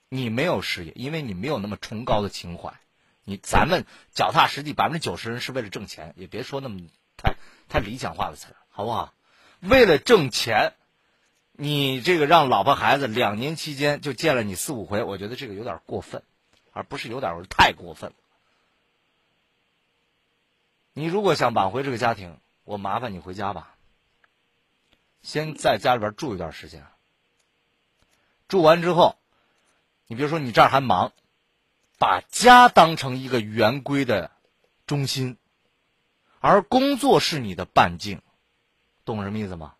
[0.08, 2.74] 你没有事业，因为你没有那么崇高的情怀。
[3.24, 6.80] 你咱们脚踏实地，百分之九十人是为了挣钱，也别说那么
[7.16, 7.34] 太
[7.68, 9.14] 太理想化的词儿，好不好？
[9.60, 10.74] 为了挣钱。
[11.54, 16.22] 你这个让老婆孩子两年期间就见了你四五回，我觉得这个有点过分，
[16.72, 18.14] 而不是有点太过分。
[20.94, 23.74] 你如果想挽回这个家庭，我麻烦你回家吧，
[25.22, 26.86] 先在家里边住一段时间。
[28.48, 29.16] 住完之后，
[30.06, 31.12] 你比如说你这儿还忙，
[31.98, 34.30] 把家当成一个圆规的
[34.86, 35.38] 中心，
[36.40, 38.20] 而工作是你的半径，
[39.06, 39.74] 懂什么意思吗？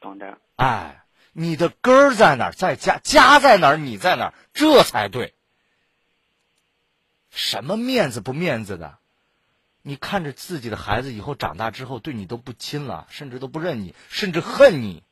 [0.00, 0.38] 懂的。
[0.56, 2.52] 哎，你的根儿在哪儿？
[2.52, 3.76] 在家，家在哪儿？
[3.76, 4.34] 你在哪儿？
[4.52, 5.36] 这才对。
[7.30, 8.98] 什么面子不面子的？
[9.82, 15.02] 你看着自己的孩子以后长大之后对你都不亲了，甚至都不认你，甚至恨你。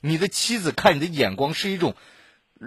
[0.00, 1.94] 你的妻子看你的眼光是一种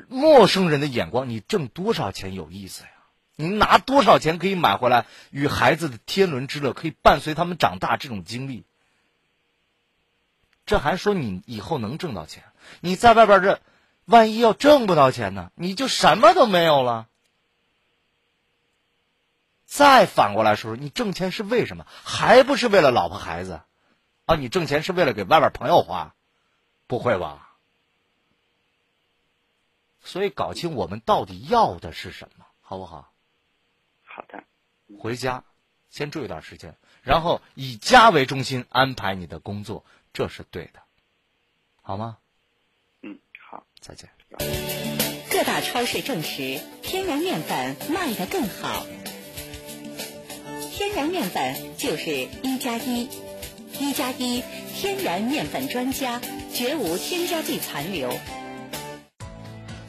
[0.07, 1.29] 陌生人的眼光。
[1.29, 2.89] 你挣多少钱有意思呀？
[3.37, 8.65] 你拿多少钱可以买回来与孩子的天伦之乐，可以伴随他们长大这种经历？
[10.67, 12.43] 这还说你以后能挣到钱？
[12.81, 13.61] 你在外边这，
[14.05, 15.51] 万一要挣不到钱呢？
[15.55, 17.07] 你就什么都没有了。
[19.71, 21.87] 再反过来说说，你挣钱是为什么？
[22.03, 23.61] 还不是为了老婆孩子？
[24.25, 26.13] 啊，你挣钱是为了给外边朋友花？
[26.87, 27.55] 不会吧？
[30.03, 33.13] 所以搞清我们到底要的是什么，好不好？
[34.03, 34.43] 好的。
[34.99, 35.45] 回家，
[35.89, 39.85] 先住一段时间，然后以家为中心安排你的工作。
[40.11, 40.81] 这是对的，
[41.81, 42.17] 好吗？
[43.03, 44.09] 嗯，好，再见。
[45.31, 48.85] 各大超市证实，天然面粉卖得更好。
[50.81, 53.07] 天然面粉就是一加一，
[53.79, 56.19] 一加一天然面粉专家，
[56.51, 58.11] 绝无添加剂残留。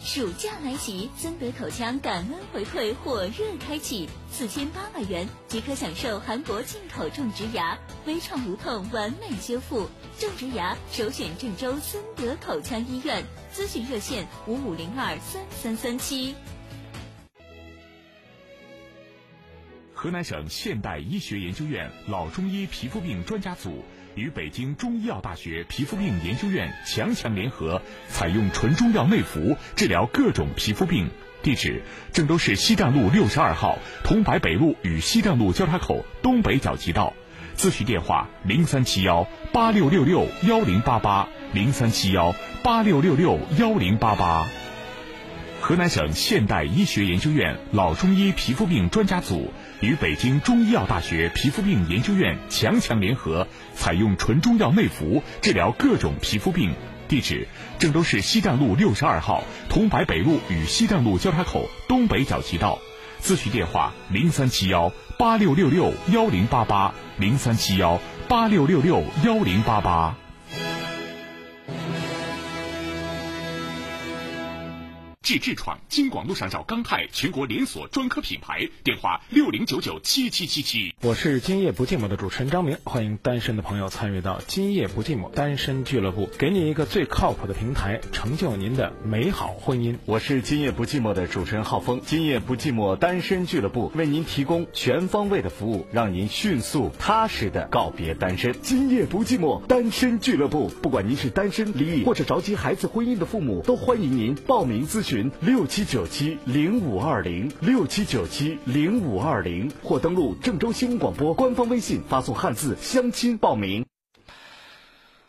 [0.05, 9.89] 暑假来袭，森德口腔感恩回馈火热开启，四千八百元即可享受韩国进口种植牙，微创无痛完美修复。
[10.19, 13.25] 种植牙首选郑州森德口腔医院，
[13.57, 16.35] 咨询热线五五零二三三三七。
[20.03, 23.85] 河南省现代医学研究院老中医皮肤病专家组。
[24.17, 31.09] 与北京中医药大学皮肤病研究院强强联合，采用纯中药内服治疗各种皮肤病。
[31.45, 37.13] 地址：郑州市西站路六十二号桐柏北路与西站路交叉口东北角街道。
[37.57, 42.35] 咨询电话：零三七幺八六六六幺零八八零三七幺
[42.65, 44.62] 八六六六幺零八八。
[45.63, 49.53] 河南省现代医学研究院老中医皮肤病专家组。
[49.81, 56.75] 与北京中医药大学皮肤病研究院强强联合，采用纯中药内服治疗各种皮肤病。
[57.07, 57.47] 地址：
[57.79, 62.81] 郑州市西站路六十二号桐柏北路与西站路交叉口东北角街道。
[63.23, 70.22] 咨询电话：零三七幺八六六六幺零八八零三七幺八六六六幺零八八。
[75.23, 80.93] 治痔疮，京广路上找钢泰，全国连锁专科品牌，电话六零九九七七七七。
[81.01, 89.97] 我是今夜不寂寞的主持人张明，欢迎单身的朋友参与到今夜不寂寞单身俱乐部，给你一个最靠谱的平台，成就您的美好婚姻。
[90.07, 98.53] 我是今夜不寂寞的主持人浩峰，今夜不寂寞单身俱乐部为您提供全方位的服务，让您迅速踏实的告别单身。
[98.61, 105.12] 今夜不寂寞单身俱乐部，不管您是单身、离异或者着急孩子婚姻的父母，都欢迎您报名咨询。
[105.13, 113.85] 群六七九七零五二零六七九七零五二零，或登录郑州新闻广播官方微信，发送汉字“相亲”报名。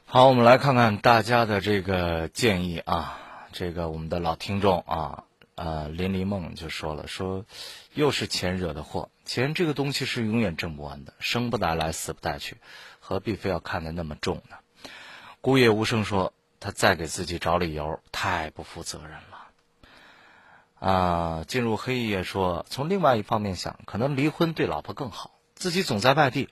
[0.06, 3.20] 好，我们来看看大家的这个建议啊。
[3.52, 5.26] 这个我们的老听众啊，
[5.56, 7.44] 呃，林离梦就说了，说
[7.94, 9.10] 又是钱惹的祸。
[9.26, 12.56] 钱这个东西是永远挣不完的，生不带来，死不带去，
[13.02, 14.56] 何必非要看得那么重呢？
[15.42, 16.32] 孤夜无声说，
[16.62, 19.33] 他再给自己找理由，太不负责任了。
[20.84, 26.50] 啊，进入黑夜说，从另外一方面想，可能离婚对老婆更好，自己总在外地，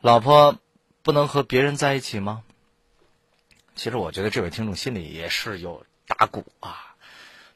[0.00, 0.56] 老婆
[1.02, 2.44] 不能和别人在一起吗？
[3.74, 6.94] 其实我觉得这位听众心里也是有打鼓啊，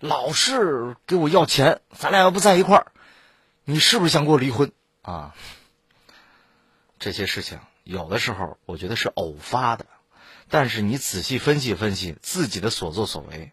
[0.01, 2.91] 老是给我要钱，咱俩要不在一块儿，
[3.65, 4.73] 你是不是想跟我离婚
[5.03, 5.33] 啊？
[6.99, 9.87] 这些事情有的时候我觉得是偶发的，
[10.49, 13.53] 但是你仔细分析分析自己的所作所为，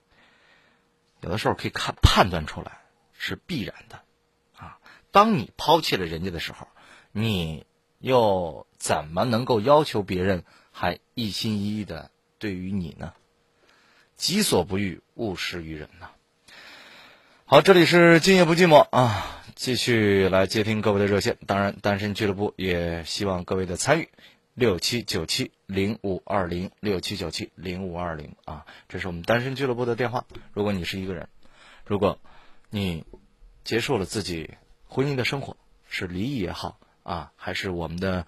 [1.21, 2.79] 有的时候可以看判断出来
[3.13, 4.01] 是必然的，
[4.57, 4.79] 啊，
[5.11, 6.67] 当你抛弃了人家的时候，
[7.11, 7.65] 你
[7.99, 12.11] 又怎么能够要求别人还一心一意的？
[12.39, 13.13] 对于你呢，
[14.15, 16.09] 己所不欲，勿施于人呐。
[17.45, 21.37] 好，这里是今夜不寂寞啊，继续来接听各位的热线。
[21.45, 24.09] 当然，单身俱乐部也希望各位的参与，
[24.53, 30.25] 六七九七零五二零六七九七零五二零啊，这是我们单身俱乐部的电话。
[30.53, 31.29] 如果你是一个人，
[31.85, 32.19] 如果
[32.69, 33.05] 你
[33.63, 34.51] 结束了自己
[34.87, 38.25] 婚姻的生活，是离异也好啊，还是我们的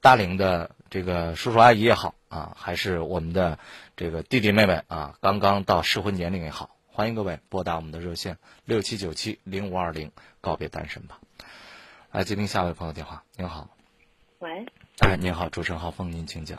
[0.00, 2.14] 大龄的这个叔叔阿姨也好。
[2.28, 3.58] 啊，还是我们的
[3.96, 10.10] 这个弟弟妹妹啊，刚刚到适婚年龄也好，欢迎各位拨打我们的热线六七九七零五二零，
[10.40, 11.20] 告别单身吧。
[12.10, 13.70] 来接听下一位朋友电话，您好。
[14.40, 14.66] 喂。
[15.00, 16.58] 哎，您好，主持人浩峰，您请讲。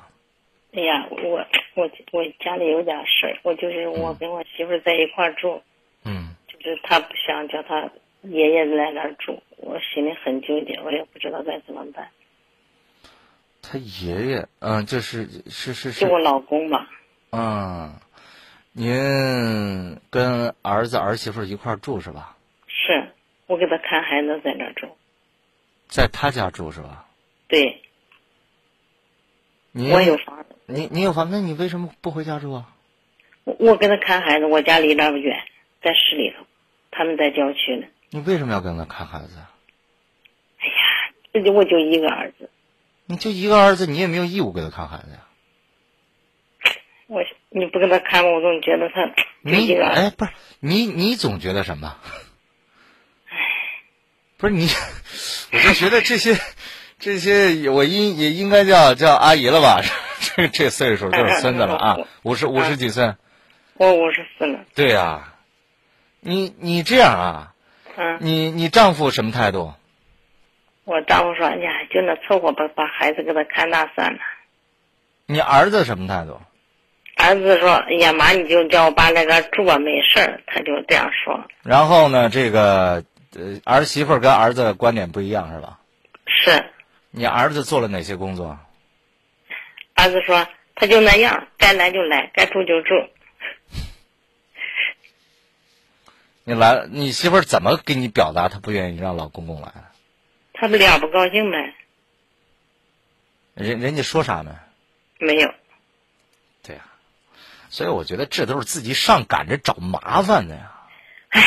[0.71, 5.61] 哎呀，我我我家里有点事儿，我就是我跟我媳妇在一块儿住。
[6.03, 6.35] 嗯。
[6.47, 7.89] 就是她不想叫她
[8.21, 12.09] 爷爷来那儿住，我心里很纠结，我也不知道该怎么办。
[13.61, 16.87] 他爷爷，嗯，就是是是是，是我老公吧。
[17.31, 17.93] 嗯，
[18.71, 22.37] 您跟儿子儿媳妇一块住是吧？
[22.67, 23.09] 是，
[23.47, 24.87] 我给他看孩子在那住。
[25.87, 27.05] 在他家住是吧？
[27.47, 27.81] 对。
[29.77, 30.55] 你我有房子。
[30.65, 32.73] 你你有房，那你为什么不回家住啊？
[33.43, 35.37] 我我跟他看孩子，我家离那不远，
[35.83, 36.45] 在市里头，
[36.89, 37.87] 他们在郊区呢。
[38.09, 39.37] 你为什么要跟他看孩子？
[39.37, 42.49] 哎呀，这就我就一个儿子。
[43.05, 45.19] 你就一个儿子，你也没有义务给他看孩子呀。
[47.05, 51.95] 我你不跟他看，我总觉得他你哎，不是你，你总觉得什么？
[54.37, 54.67] 不是你，
[55.53, 56.35] 我就觉得这些
[56.99, 59.81] 这些，我应也应该叫叫阿姨了吧？
[60.35, 63.15] 这这岁数都是孙子了啊， 五十五十几岁。
[63.75, 64.59] 我五十四了。
[64.75, 65.33] 对呀，
[66.19, 67.53] 你你这样啊？
[67.97, 68.17] 嗯。
[68.21, 69.73] 你你丈夫什么态度？
[70.85, 74.19] 我丈夫说：“哎呀，就那凑合吧把孩子给他看大算了。”
[75.27, 76.39] 你儿子什么态度？
[77.17, 81.43] 儿子说：“哎呀妈，你就叫我爸那个住吧，没事儿。”他就这样说。
[81.63, 83.03] 然后呢，这个
[83.35, 85.79] 呃儿媳妇跟儿子观点不一样是吧？
[86.25, 86.63] 是。
[87.17, 88.59] 你儿子做了哪些工作？
[89.95, 92.93] 儿子说：“他就那样，该来就来，该住就住。”
[96.43, 99.73] 你来，你媳妇儿怎么给你表达她不愿意让老公公来？
[100.53, 101.73] 他们俩不高兴呗？
[103.55, 104.51] 人人家说啥没？
[105.19, 105.51] 没有。
[106.61, 106.83] 对呀，
[107.69, 110.71] 所以我觉得这都是自己上赶着找麻烦的呀。
[111.29, 111.41] 唉，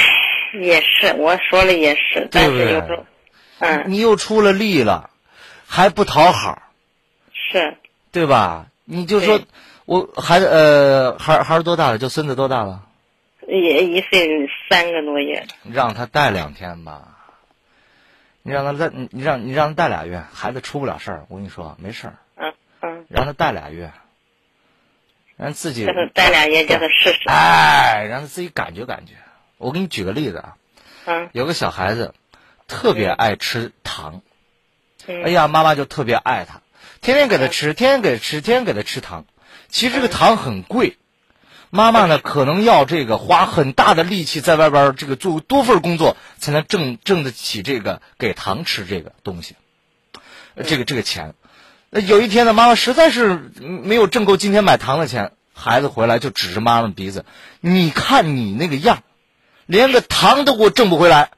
[0.60, 3.06] 也是，我说了也是，但是有时候，
[3.60, 5.10] 嗯，你又出了力了，
[5.72, 6.62] 还不讨好，
[7.32, 7.76] 是，
[8.10, 8.66] 对吧？
[8.84, 9.40] 你就说，
[9.84, 11.98] 我孩子呃，孩孩子多大了？
[11.98, 12.88] 就孙子多大了？
[13.46, 15.46] 也一岁三个多月。
[15.62, 17.16] 让他带两天吧。
[18.42, 21.26] 你让他带，你你让你让他带俩月，孩子出不了事儿。
[21.28, 22.16] 我跟你说，没事儿。
[22.34, 23.06] 嗯嗯。
[23.08, 23.92] 让他带俩月，
[25.36, 25.84] 让自己。
[25.84, 27.28] 让他带俩月，叫他试试。
[27.28, 29.12] 哎，让他自己感觉感觉。
[29.56, 30.56] 我给你举个例子啊。
[31.04, 31.30] 嗯。
[31.32, 32.12] 有个小孩子，
[32.66, 34.20] 特别爱吃糖。
[35.06, 36.62] 哎呀，妈妈就特别爱他，
[37.00, 39.24] 天天给他吃，天天给他吃，天天给他吃糖。
[39.68, 40.96] 其实这个糖很贵。
[41.72, 49.54] 妈妈呢，可能要这个花很大的力气在外边这个做多份工作，才能挣挣得起这个给糖吃这个东西，
[50.66, 51.34] 这个这个钱。
[51.90, 57.24] 那有一天呢，妈妈实在是没有挣够今天买糖的钱，孩子回来就指着妈妈鼻子
[57.60, 59.04] ：“你看你那个样，
[59.66, 61.30] 连个糖都给我挣不回来。”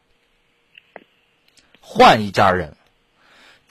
[1.81, 2.75] 换一家人，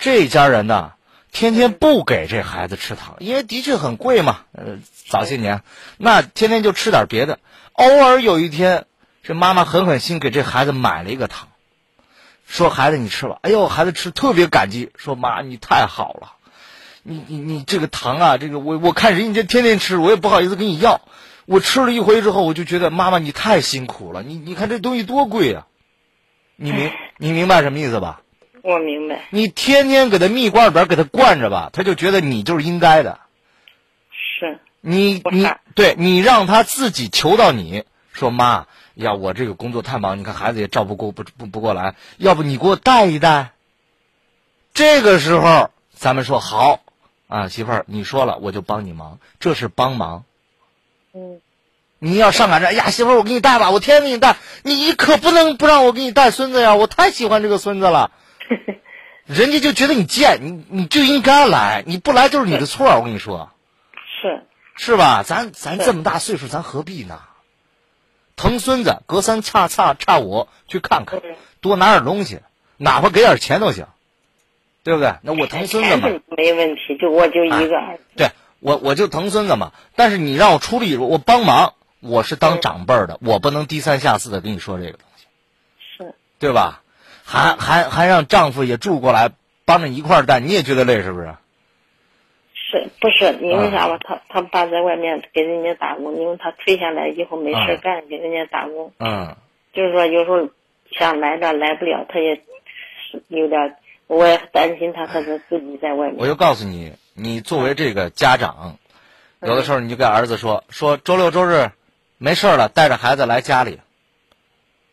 [0.01, 0.93] 这家人呢？
[1.31, 4.39] 天天不给这孩子吃糖，因为的确很贵嘛。
[4.51, 5.61] 呃，早些年，
[5.97, 7.37] 那天天就吃点别的。
[7.71, 8.85] 偶尔有一天，
[9.23, 11.47] 这妈妈狠狠心给这孩子买了一个糖，
[12.47, 16.33] 说：“孩子，你吃吧。”哎呦，孩子吃特别感激，说：“妈，你太好了，
[17.03, 20.99] 你你你这个糖啊，这个我我看人家天天吃，我也不好意思跟你要。
[21.45, 24.23] 我吃了一回之后，我就觉得妈妈你太辛苦了。
[24.23, 25.67] 你你看这东西多贵啊，
[26.55, 28.20] 你明 你明白什么意思吧？”
[28.63, 29.23] 我明白。
[29.31, 33.19] 你天天给他蜜罐里边给他灌着吧，他就觉得你就是应该的。
[34.11, 34.59] 是。
[34.81, 37.83] 你你对你让他自己求到你
[38.13, 43.51] 说妈，呀，我这个工作太忙，你看孩子也照顾过不不不过来，要不你给我带一带。
[44.73, 46.79] 这个时候，咱们说好
[47.27, 50.23] 啊，媳妇儿，你说了我就帮你忙，这是帮忙。
[51.13, 51.41] 嗯。
[52.03, 58.09] 你要上赶着，哎呀，媳妇儿，我给你带吧，我天天给你带，你可不能不让我给你带孙子呀，我太喜欢这个孙子了。
[59.25, 63.51] 人家就觉得你贱，你你就应该来，你不来就是你的错，我跟你说。
[64.21, 64.43] 是。
[64.75, 65.23] 是吧？
[65.23, 67.21] 咱咱这么大岁数，咱何必呢？
[68.35, 71.21] 疼孙子，隔三差差差五去看看，
[71.59, 72.39] 多拿点东西，
[72.77, 73.85] 哪怕给点钱都行，
[74.83, 75.13] 对不对？
[75.21, 78.03] 那我疼孙子嘛，没问题，就我就一个儿子。
[78.15, 85.25] 对我我就疼孙子嘛，但是你让我出力，我帮忙，我是当长辈的，我不能低三下四的跟你说这个东西，
[85.97, 86.80] 是，对吧？
[87.31, 89.31] 还还还让丈夫也住过来
[89.63, 91.33] 帮着一块儿带，你也觉得累是不是？
[92.53, 93.97] 是不是因为啥吧？
[94.03, 98.91] 他他爸在外面给人家打工，因为他退下来以后没事干，给人家打工。
[98.99, 99.35] 嗯。
[99.73, 100.49] 就是说，有时候
[100.91, 103.77] 想来这来不了，他也是有点，
[104.07, 106.17] 我也担心他，可是自己在外面。
[106.17, 108.77] 我就告诉你，你作为这个家长，
[109.41, 111.71] 有的时候你就跟儿子说说周六周日
[112.17, 113.79] 没事了，带着孩子来家里。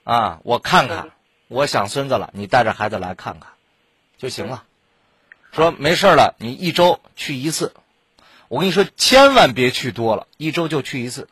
[0.04, 1.10] 啊，我看看，
[1.48, 3.52] 我想孙子了，你带着孩子来看看，
[4.18, 4.64] 就行了。
[5.50, 7.72] 说没事了，你一周去一次。
[8.48, 11.28] 我跟你说，千万别去多了，一周就去一次。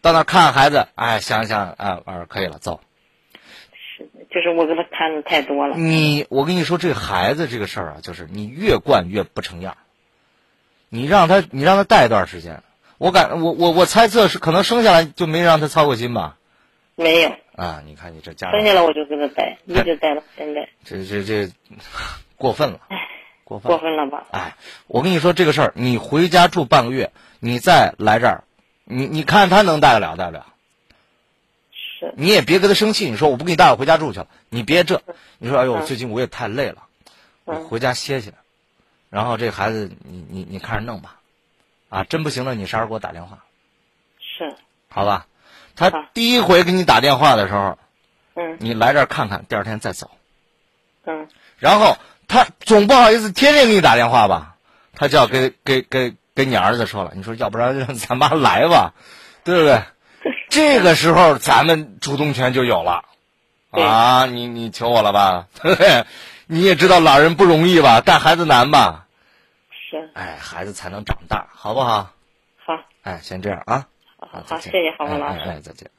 [0.00, 2.80] 到那看孩子，哎，想想，哎，儿可以了，走。
[3.72, 5.76] 是，就是我跟他看的太多了。
[5.76, 9.76] 你，我跟你说，这孩子这个事儿啊，就是你越惯越不成样。
[10.88, 12.62] 你让他，你让他带一段时间，
[12.98, 16.36] 我感，我我我猜测是可能生下来就没让他操过心吧。
[16.96, 17.30] 没有。
[17.54, 18.50] 啊，你看你这家。
[18.50, 20.68] 生下来我就跟他待，一直待到现在。
[20.84, 21.52] 这这这，
[22.36, 22.80] 过分了。
[23.44, 24.26] 过分过分了吧？
[24.32, 24.56] 哎，
[24.88, 28.42] 我跟你说这个事儿，你回家住半个月，你再来这儿，
[28.84, 30.46] 你你看他能带得了带不了？
[31.70, 32.12] 是。
[32.16, 34.26] 你也别跟他生气，你说我不给你带，我回家住去了。
[34.48, 35.00] 你别这，
[35.38, 36.88] 你说哎呦，最近我也太累了，
[37.44, 38.32] 我回家歇歇。
[39.10, 41.20] 然后这孩子，你你你看着弄吧，
[41.88, 43.44] 啊，真不行了，你啥时候给我打电话？
[44.18, 44.56] 是。
[44.88, 45.28] 好吧，
[45.76, 47.78] 他第一回给你打电话的时候，
[48.34, 50.10] 嗯，你来这儿看看，第二天再走。
[51.04, 51.28] 嗯。
[51.58, 51.96] 然后。
[52.28, 54.56] 他总不好意思天天给你打电话吧？
[54.96, 58.94] 他就要给给给给你儿子说了，你说要不然让咱妈来吧，
[59.44, 59.80] 对不对？
[60.50, 63.04] 这个时候咱们主动权就有了
[63.70, 64.26] 啊！
[64.26, 65.46] 你你求我了吧？
[66.46, 68.00] 你也知道老人不容易吧？
[68.00, 69.06] 带孩子难吧？
[69.70, 70.10] 是。
[70.14, 72.10] 哎，孩子才能长大，好不好？
[72.64, 72.74] 好。
[73.04, 73.86] 哎，先这样啊。
[74.42, 75.48] 好，好，谢谢郝老师。
[75.48, 75.90] 哎，再见。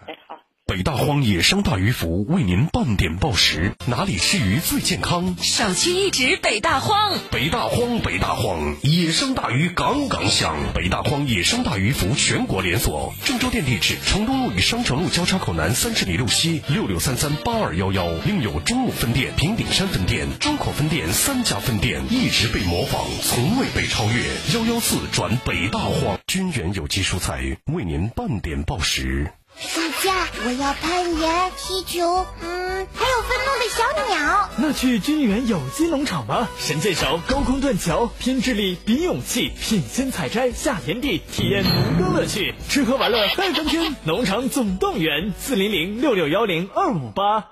[0.67, 5.37] 北大荒野生大鱼福为您半点报时，哪里吃鱼最健康？
[5.41, 7.17] 首屈一指北大荒。
[7.31, 10.53] 北大荒，北大荒，野生大鱼杠杠香。
[10.75, 24.59] 北大荒野生大鱼福全国连锁，郑州店地址：城东路与商城路交叉口南三十里路西六六三三八二幺幺，另有中牟分店、平顶山分店、周口分店三家分店，一直被模仿，从未被超越。
[24.59, 29.31] 幺幺四转北大荒，军源有机蔬菜为您半点报时。
[29.59, 34.49] 暑假我要攀岩、踢球，嗯，还有愤怒的小鸟。
[34.57, 43.95] 那去军园有机农场吧，神箭手、高空断桥，拼智力比勇气，品鲜采摘下田地，体验农耕乐趣，吃喝玩乐嗨翻天。
[44.03, 47.49] 农场总动员，四零零六六幺零二五八。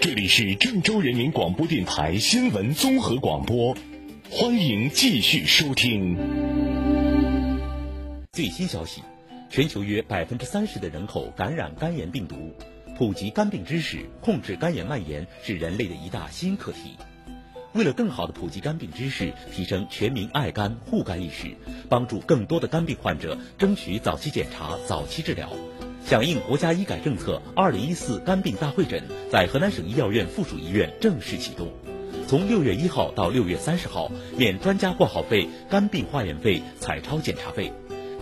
[0.00, 3.76] 这里是郑州人民广播电台新闻综合广播，
[4.30, 6.18] 欢迎继续收听
[8.32, 9.00] 最新消息。
[9.54, 12.52] 全球约百分之三十的人口感染肝炎病毒，
[12.98, 16.96] 普及肝病知识，控制肝炎蔓延是人类的一大新课题。
[17.72, 21.56] 为了更好的普及肝病知识，提升全民爱肝护肝意识，
[21.88, 25.48] 帮助更多的肝病患者争取早期检查、早期治疗，
[26.04, 31.68] 响应国家医改政策，二零一四肝病大会诊在河南省医药院附属医院正式启动。
[32.26, 37.72] 从六月一号到六月三十号，免专家挂号费、肝病化验费、彩超检查费。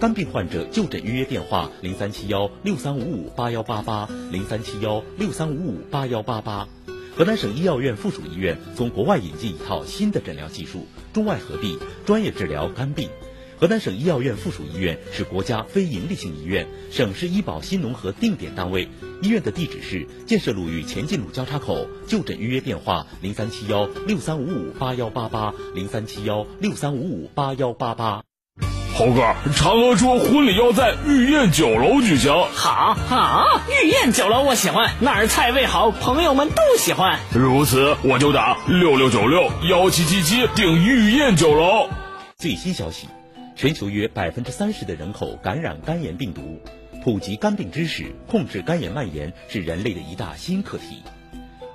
[0.02, 6.66] 肝病患者就诊预约电话：零三七幺六三五五八幺八八，零三七幺六三五五八幺八八。
[7.16, 13.10] 河南省医药院附属医院从国外引进一套新的诊疗技术，中外合璧，专业治疗肝病。
[13.60, 18.88] 河南省医药院附属医院是国家非营利性医院，省市医保新农合定点单位。
[19.22, 28.24] 医院的地址是建设路与前进路交叉口，就诊预约电话：零三七幺六三五五八幺八八，零三七幺六三五五八幺八八。
[29.02, 32.32] 猴哥，嫦娥说婚礼要在御宴酒楼举行。
[32.54, 37.18] 好，好，御宴酒楼我喜欢，那儿菜味好，朋友们都喜欢。
[37.34, 41.88] 如此，我就打六六九六幺七七七订御宴酒楼。
[42.36, 43.08] 最新消息，
[43.56, 46.62] 全球约百分之三十的人口感染肝炎病毒，
[47.02, 51.02] 普及肝病知识，控制肝炎蔓延是人类的一大新课题。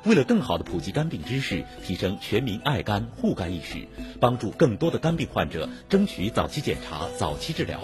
[0.07, 3.85] 为了更好的普及肝病知识，提升全民爱肝护肝意识，
[4.21, 7.81] 帮助更多的肝病患者争取早期检查、早期治疗，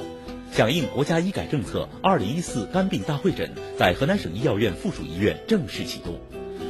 [0.53, 6.17] 响应国家医改政策，二零一四肝病大会诊在河南省医药院附属医院正式启动。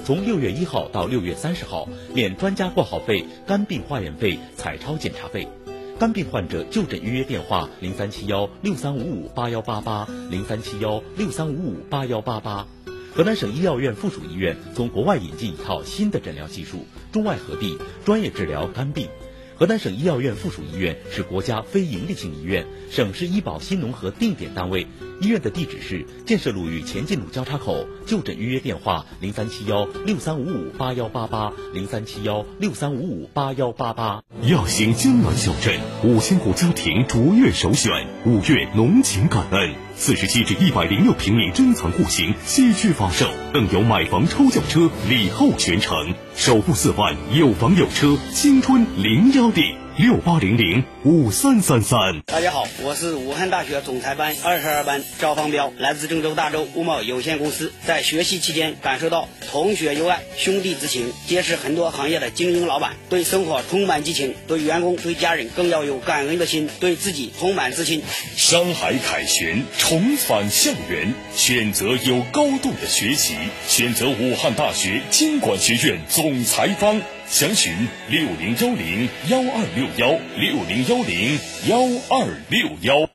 [0.04, 5.48] 从六月一号到六月三十号，免专家挂号费、肝病化验费、彩超检查费。
[6.00, 12.68] 肝病患者就诊预约电话：零三七幺六三五五八幺八八，零三七幺六三五五八幺八八。
[13.16, 19.08] 河南省医药院附属医院从国外引进一套新的诊疗技术，中外合璧，专业治疗肝病。
[19.56, 24.88] 河南省医药院附属医院是国家非营利性医院，省市医保新农合定点单位。
[25.22, 27.88] 医院的地址是建设路与前进路交叉口。
[28.06, 34.22] 就诊预约电话：零三七幺六三五五八幺八八，零三七幺六三五五八幺八八。
[34.44, 37.92] 耀星江南小镇五千户家庭卓越首选，
[38.26, 49.83] 五月浓情感恩，四十七至一百零六平米珍藏户型西区发售，更有买房抽轿车礼后全程，首付四万有房有车，青春零幺 D。
[49.96, 52.22] 六八零零五三三三。
[52.26, 57.72] 大家好，我是武汉大学总裁班二十二班赵方彪，来自郑州大洲物贸有限公司。
[57.86, 68.02] 在学习期间，感受到同学友爱、兄弟之情，结识很多行业的精英老板，对生活充满激情，对员工、对家人更要有感恩的心，对自己充满自信。
[68.36, 73.36] 山海凯旋，重返校园，选择有高度的学习，
[73.68, 77.00] 选择武汉大学经管学院总裁班。
[77.28, 81.78] 详询六零幺零幺二六幺六零幺零幺
[82.10, 83.10] 二六幺。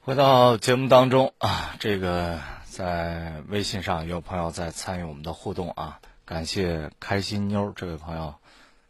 [0.00, 8.34] 回到节目当中啊，这个在微信上有朋友在参与我们的互动啊，感谢开心妞这位朋友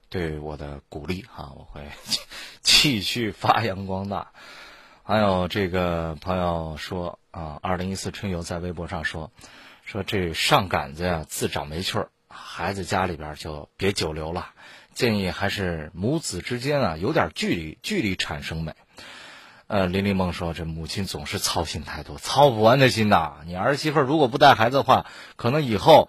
[0.09, 1.83] 对我的鼓励哈，我会
[2.63, 4.29] 继续发 扬光大。
[5.03, 9.33] 还有这个朋友说啊，二零一四春游在微博上说
[9.85, 12.09] 说这上杆子呀自长没趣儿。
[12.31, 14.51] 孩子家里边就别久留了，
[14.95, 18.73] 建议还是母子之间啊有点距离，距离产生美。
[19.67, 23.37] 呃，林立梦说，这母亲总是操心太多，操不完的心呐。
[23.47, 25.07] 你儿媳妇如果不带孩子的话，
[25.37, 26.09] 可能以后，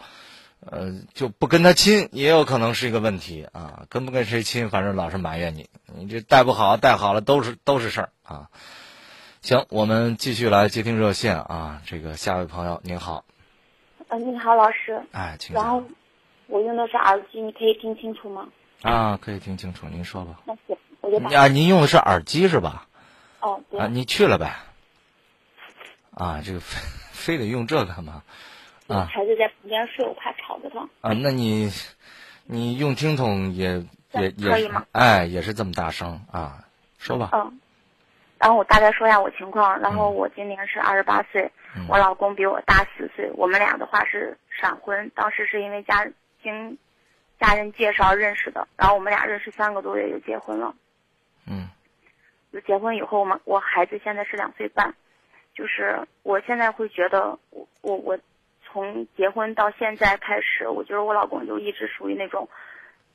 [0.62, 3.84] 呃，就不跟他亲，也有可能是一个问题啊。
[3.90, 8.50] 跟不跟谁亲，反正老是埋怨你，你这带不好，带好了都是都是事儿啊。
[9.42, 11.82] 行，我们继续来接听热线啊。
[11.86, 13.26] 这个下位朋友您好，
[14.08, 15.04] 呃，你好，老师。
[15.12, 15.84] 哎，请然后。
[16.52, 18.46] 我用的是耳机，你可以听清楚吗？
[18.82, 20.42] 啊，可以听清楚，您说吧。
[20.46, 22.88] 那行，我就啊，您用的是耳机是吧？
[23.40, 23.80] 哦，对。
[23.80, 24.52] 啊，你去了呗？
[26.14, 26.78] 啊，这个非
[27.14, 28.22] 非得用这干嘛？
[28.88, 30.82] 啊，孩子在旁边睡，我怕吵着他。
[31.00, 31.72] 啊，那你
[32.44, 34.86] 你用听筒也也也可以吗？
[34.92, 36.66] 哎，也是这么大声啊，
[36.98, 37.30] 说吧。
[37.34, 37.60] 嗯。
[38.40, 41.50] 然后我大概说一下我情况，然后我今年是二十八岁，
[41.88, 46.06] 我老公比我大四岁，我们俩的话是闪婚，当时是因为家。
[46.44, 46.78] 经
[47.40, 50.76] 家人介绍认识的，然后我们俩认识三个多月就结婚了。
[51.48, 51.68] 嗯，
[52.54, 54.94] 就结婚以后嘛，我孩子现在是两岁半，
[55.56, 58.20] 就是我现在会觉得，我我我
[58.64, 62.48] 从结婚到现在开始，我觉得我老公就一直属于那种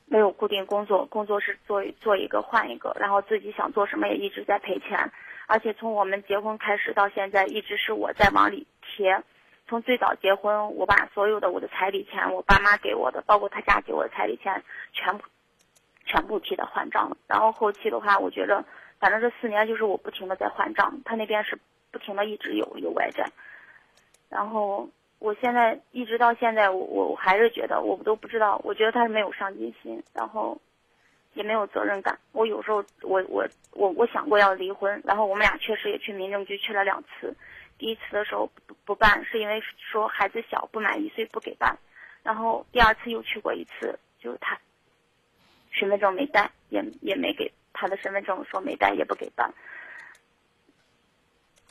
[0.05, 5.11] 没有固定工作，工作是做做一个换一个，然后自己想做什么也一直在赔钱，
[5.47, 9.23] 而且从我们结婚开始到现在，一直是我在往里贴。
[9.67, 14.63] 从最早结婚，我把所有的我的彩礼钱，我爸妈给我的，包括他家给我的彩礼钱，
[14.93, 15.25] 全部
[16.05, 17.17] 全部替他还账了。
[17.27, 18.63] 然后后期的话，我觉得
[18.97, 21.59] 反正这四年就是我不停的在还账，他那边是
[21.91, 23.29] 不停的一直有有外债。
[24.29, 24.87] 然后
[25.19, 30.57] 我现在一直到现在，我我我还是觉得我都不知道，我觉得他是没有上进心，然后
[31.33, 32.17] 也没有责任感。
[32.31, 37.35] 我有时候我我我我想过要离婚，然后我们俩确实也去民政局去了两次。
[37.77, 41.77] 第一次的时候不不办，是因为说孩子小不满一岁不给办，
[42.23, 44.59] 然后第二次又去过一次，就是他
[45.69, 49.53] 身份证没带，也也没给他的身份证说没带也不给办。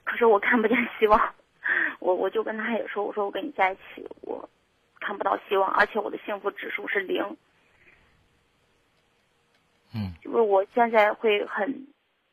[0.04, 1.34] 可是我看不见希望，
[1.98, 4.48] 我我就跟他也说，我说我跟你在一起，我
[5.00, 7.36] 看不到希望，而且我的幸福指数是零。
[9.92, 11.88] 嗯，就是我现在会很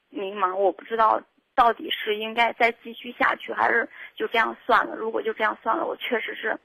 [0.09, 1.19] 迷茫，我不知道。
[1.56, 4.95] 到底是应该再继续下去，还是就这样算了？
[4.95, 6.60] 如果就这样算了，我确实是，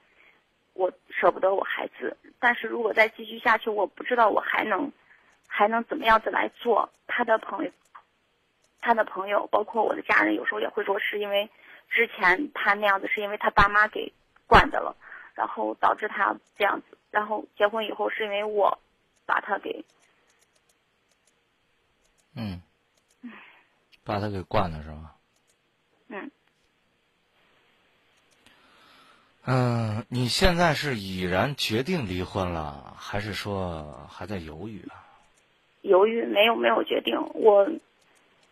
[0.73, 2.17] 我舍不得我孩子。
[2.39, 4.91] 但是如果再继续下去，我不知道我还能，
[5.47, 6.91] 还能怎么样子来做。
[7.07, 7.71] 他的朋友，
[8.81, 11.51] 他的朋友，包括我的家人，有时候也会说，是因为
[11.91, 14.13] 之前他那样子，是因为他爸妈给
[14.47, 14.97] 惯的了，
[15.35, 16.97] 然后导致他这样子。
[17.11, 18.79] 然后结婚以后，是因为我
[19.27, 19.85] 把他给，
[22.35, 22.63] 嗯。
[24.09, 25.15] 把他给惯了是吧？
[26.09, 26.31] 嗯。
[29.45, 35.05] 嗯，你现在是已然决定离婚了，还是说还在犹豫啊？
[35.83, 37.69] 犹豫没有没有决定，我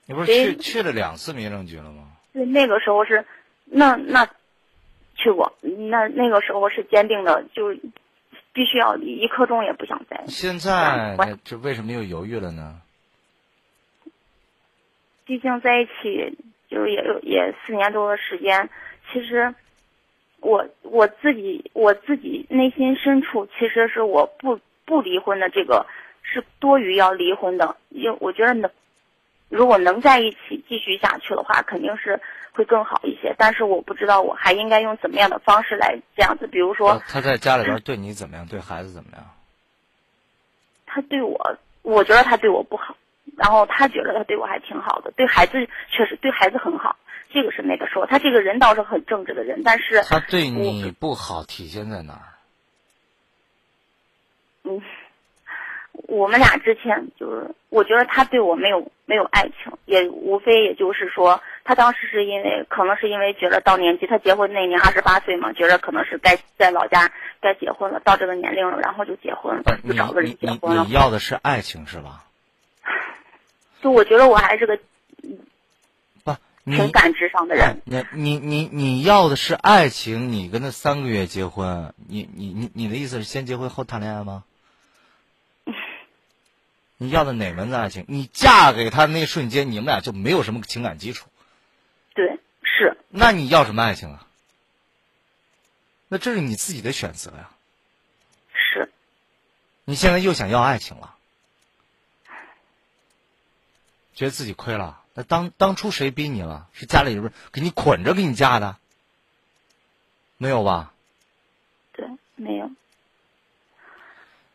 [0.04, 2.12] 你不是去去了两次民政局了吗？
[2.34, 3.24] 对，那个时候是，
[3.64, 4.28] 那那
[5.14, 7.74] 去过，那那个时候是坚定的，就
[8.52, 10.26] 必须要离，一刻钟也不想再。
[10.26, 12.82] 现在这为什么又犹豫了呢？
[15.27, 16.39] 毕竟在一起
[16.70, 18.70] 就是也有也四年多的时间，
[19.12, 19.55] 其实
[20.41, 25.87] 我我自己我自己内心深处其实是我不不离婚的这个
[26.22, 28.70] 是多余要离婚的，因为我觉得能
[29.49, 32.20] 如果能在一起继续下去的话，肯定是
[32.53, 33.35] 会更好一些。
[33.37, 39.24] 但是我不知道我还应该用怎么样的方式来这样子，比如说他在家里边对你怎么样，对孩子怎么样？
[40.87, 42.97] 他对我，我觉得他对我不好。
[43.37, 46.97] 然后他觉得他对我还挺好的，对孩子确实对孩子很好，
[47.30, 52.32] 这个是那个说他这个人倒是很正直的人，但是他对你不好体现在哪儿？
[54.64, 54.82] 嗯，
[56.09, 70.84] 我们俩之前就是，我觉得他对我没有没有爱情，也无非也就是说，他当时是因为可能是因为觉得到年纪，他结婚那年二十八岁嘛，觉得可能是该在老家该结婚了，到这个年龄了，然后就结婚，就找个人结婚了。
[70.84, 72.24] 你要的是爱情是吧？
[73.87, 74.76] 就我觉得我还是个
[76.24, 77.80] 不挺感知上的人。
[77.84, 84.43] 你你你你要的是爱情，你跟他三个月结婚，你你你你的意思是先结婚后谈恋爱吗？
[86.99, 88.05] 你要的哪门子爱情？
[88.09, 91.28] 你嫁给他那瞬间，你们俩就没有什么情感基础。
[92.12, 92.99] 对，是。
[93.09, 94.26] 那你要什么爱情啊？
[96.09, 97.51] 那这是你自己的选择呀。
[98.53, 98.91] 是。
[99.84, 101.12] 你现在又想要爱情了？
[104.16, 106.66] 觉得自己亏了，那当当初谁逼你了？
[106.72, 108.76] 是家里人给你捆着给你嫁的？
[110.38, 110.92] 没有吧？
[111.92, 112.70] 对，没有。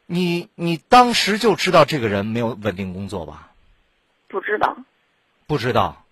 [0.08, 3.52] 你你当时就知道这个人没有稳定工作吧？
[4.28, 4.76] 不知道。
[5.46, 6.04] 不知道。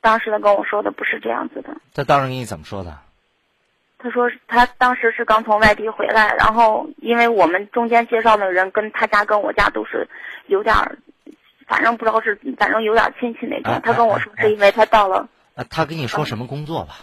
[0.00, 1.76] 当时他跟我说的不是这样子的。
[1.94, 3.00] 他当时跟你怎么说的？
[3.98, 10.08] 他说他当时是刚从外地回来，然后因为我们中间介绍的人跟他家跟我家都是
[10.46, 10.76] 有点。
[11.72, 13.80] 反正不知道是，反正有点亲戚那种。
[13.82, 15.26] 他跟我说是因为他到了。
[15.54, 16.96] 啊，他跟你说什么工作吧？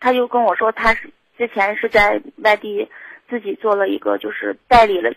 [0.00, 2.90] 他就跟我说，他是之前是在外地
[3.30, 5.14] 自己做了一个，就是代理了，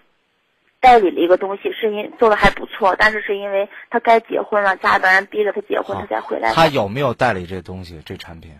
[0.79, 6.53] 代理了一个东西，是因做的还不错，但是是因为他该结婚了，家里边人逼着他结婚，他才回来。
[6.53, 8.51] 他有没有代理这东西这产品？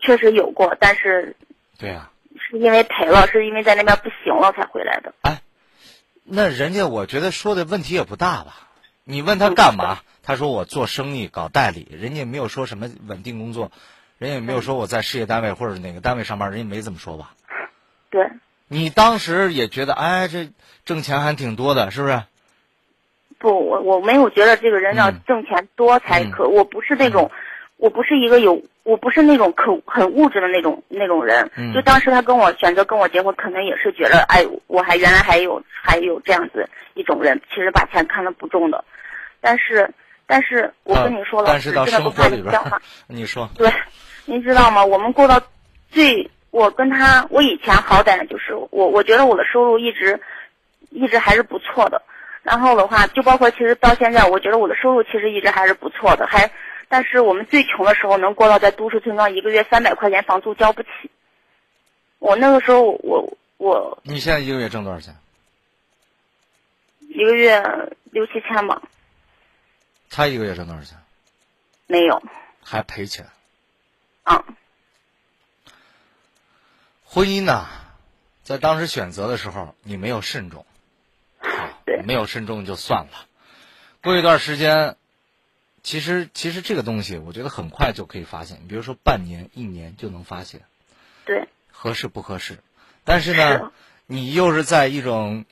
[0.00, 1.34] 确实有过，但是。
[1.76, 2.08] 对呀。
[2.38, 5.12] 是因为赔了，是因为在那边不行了才回来的。
[5.22, 5.40] 哎。
[6.24, 8.56] 那人家我觉得说的问题也不大吧？
[9.04, 9.98] 你问他干嘛？
[10.22, 13.70] 他说我做生意搞代理，人家也没有说什么稳定工作，
[14.16, 17.34] 人家也没有说我在事业单位或者哪个单位上班，人家没这么说吧？
[18.10, 18.26] 对。
[18.68, 20.48] 你当时也觉得，哎，这
[20.86, 22.22] 挣钱还挺多的，是不是？
[23.38, 27.30] 不，我我没有觉得这个人要挣钱多才可，我不是那种。
[27.84, 31.50] 我不是一个有，我不是那种可很物质的那种那种人。
[31.74, 38.82] 就当时他跟我选择跟我结婚，可能也是觉得，哎，我还原来还有还有这样子一种人，其实把钱看得不重的。
[39.42, 39.86] 但是，
[40.26, 42.80] 但是我跟你说了，真的不怕你讲话。
[43.06, 43.46] 你说。
[43.54, 43.70] 对，
[44.24, 44.82] 您知道吗？
[44.82, 45.38] 我们过到
[45.90, 50.18] 最，我跟他，我以前好歹就是我，我觉得我的收入一直
[50.88, 52.00] 一直还是不错的。
[52.42, 56.50] 然后的话，就包括其实到现在，我觉得我的收入其实一直还是不错的，还。
[56.88, 60.88] 但是我们最穷的时候，能过到在都市村庄一个月三百块钱房租交不起。
[62.18, 63.98] 我那个时候，我我。
[64.02, 65.16] 你现在一个月挣多少钱？
[67.00, 67.62] 一个月
[68.10, 68.82] 六七千吧。
[70.10, 70.98] 他一个月挣多少钱？
[71.86, 72.22] 没有。
[72.62, 73.26] 还赔钱。
[74.22, 74.44] 啊。
[77.04, 77.66] 婚姻呢，
[78.42, 80.64] 在当时选择的时候，你没有慎重。
[81.84, 82.02] 对。
[82.02, 83.26] 没有慎重就算了，
[84.02, 84.96] 过一段时间。
[85.84, 88.56] 其实，其实这个东西，我觉得很快就可以发现。
[88.66, 90.62] 比如说，半年、一年就能发现，
[91.26, 92.56] 对，合适不合适。
[93.04, 93.70] 但是呢，
[94.06, 95.44] 你又是在一种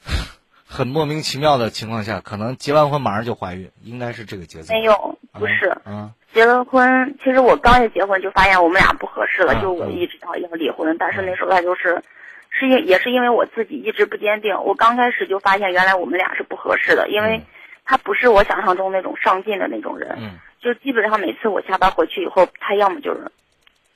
[0.66, 4.72] 很莫名其妙的情况下，可能结完婚马上就怀孕，应该是这个节奏。
[4.72, 5.76] 没有，不是。
[5.84, 6.14] 嗯。
[6.32, 10.96] 结了婚，其实我刚一结婚就发现我们俩不合适了，就我一直要要离婚。
[10.98, 12.02] 但是那时候他就是，
[12.48, 14.62] 是因也是因为我自己一直不坚定。
[14.64, 17.42] 我刚开始就发现原来我们俩是不合适的，因为。
[17.88, 23.32] 他不是我想象中那种上进的那种人，嗯，就基本上每次我下班回去以后，他要么就是，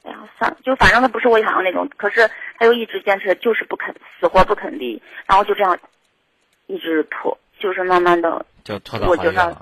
[0.02, 5.78] 哎呀，算了，就反正他不是我想要那种，可是他又一直坚持，就是不肯死活不肯离，然后就这样，
[6.66, 9.60] 一直拖，就是慢慢的，就拖到我觉得，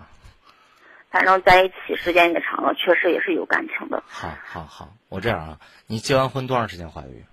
[1.10, 4.00] 反正在一起时间也长了，确实也是有感情的。
[4.06, 5.58] 好，好，好，我这样啊，
[5.88, 7.24] 你结完婚多长时间怀孕？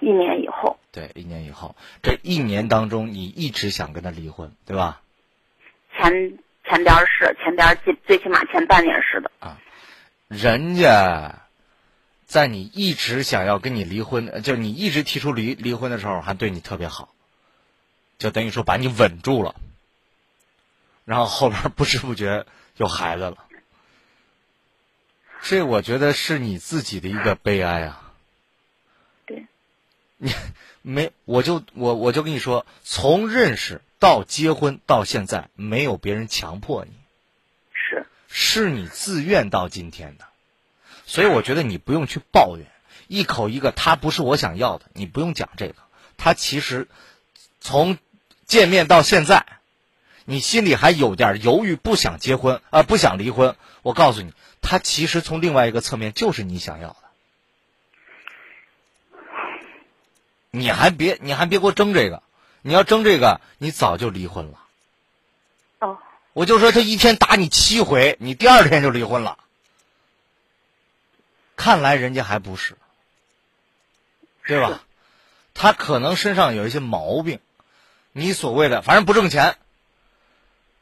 [0.00, 0.78] 一年以后。
[0.92, 5.02] 对，一年以后，这一年当中，你一直想跟他离婚，对吧？
[6.10, 9.30] 前前边是前边最最起码前半年是的。
[9.40, 9.58] 啊，
[10.28, 11.42] 人家
[12.26, 17.14] 在你一直想要跟你离婚，就是你一直提出离离婚的时候，还对你特别好，
[18.18, 19.54] 就等于说把你稳住了。
[21.06, 22.44] 然后后边不知不觉
[22.76, 23.36] 有孩子了，
[25.42, 28.12] 这我觉得是你自己的一个悲哀啊。
[29.26, 29.46] 对，
[30.18, 30.32] 你
[30.80, 36.92] 没，我就我我就跟你说，从认识到结婚到现在，没有别人强迫你，
[37.72, 40.26] 是是你自愿到今天的，
[41.06, 42.66] 所以我觉得你不用去抱怨，
[43.08, 45.76] 一口一个他不是我想要的，你不用讲这个，
[46.18, 46.86] 他其实
[47.62, 47.96] 从
[48.44, 49.46] 见面到现在。
[50.26, 53.56] 你心里还有点犹豫，不想结婚啊，不想离婚。
[53.80, 56.96] 我告诉你，他其实从另外一个侧面就是你想要的。
[60.50, 62.22] 你还别，你还别给我争这个。
[62.66, 64.58] 你要争这个，你早就离婚了。
[65.80, 65.98] 哦。
[66.32, 69.36] 我就说他一天打你七回，你第二天就离婚了。
[71.56, 72.76] 看来人家还不是，
[74.46, 74.80] 对吧？
[75.52, 77.38] 他可能身上有一些毛病。
[78.12, 79.58] 你所谓的，反正不挣钱。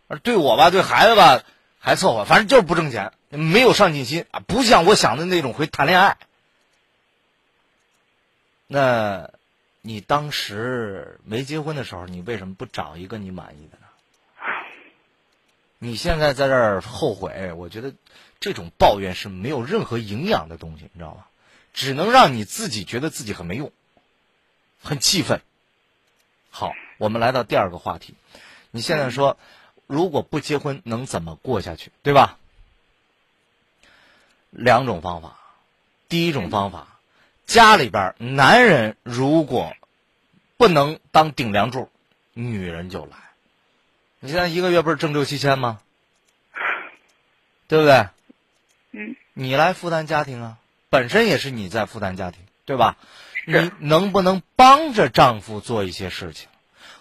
[0.06, 1.42] 而对我吧，对孩子吧，
[1.80, 6.16] 还凑合，反正就是不挣钱，没有上进心啊，不像我想的那种会谈恋爱。
[8.68, 9.30] 那，
[9.82, 13.86] 你当时没结婚的时候，你为什么不找一个你满意的呢？
[15.78, 17.92] 你现在在这儿后悔，我觉得
[18.40, 21.26] 这种抱怨是没有任何营养的东西，你知道吗？
[21.74, 23.70] 只能让你自己觉得自己很没用，
[24.82, 25.42] 很气愤。
[26.50, 28.14] 好，我们来到第二个话题，
[28.70, 29.36] 你现在说。
[29.88, 31.92] 如果不结婚，能怎么过下去？
[32.02, 32.38] 对吧？
[34.48, 35.36] 两种方法，
[36.08, 36.91] 第一种方法，
[37.52, 39.76] 家里边男人如果
[40.56, 41.90] 不能当顶梁柱，
[42.32, 43.12] 女人就来。
[44.20, 45.78] 你现在一个月不是挣六七千吗？
[47.68, 48.08] 对不对？
[48.92, 49.16] 嗯。
[49.34, 50.56] 你来负担家庭啊，
[50.88, 52.96] 本身也是你在负担家庭，对吧？
[53.46, 56.48] 你能不能帮着丈夫做一些事情？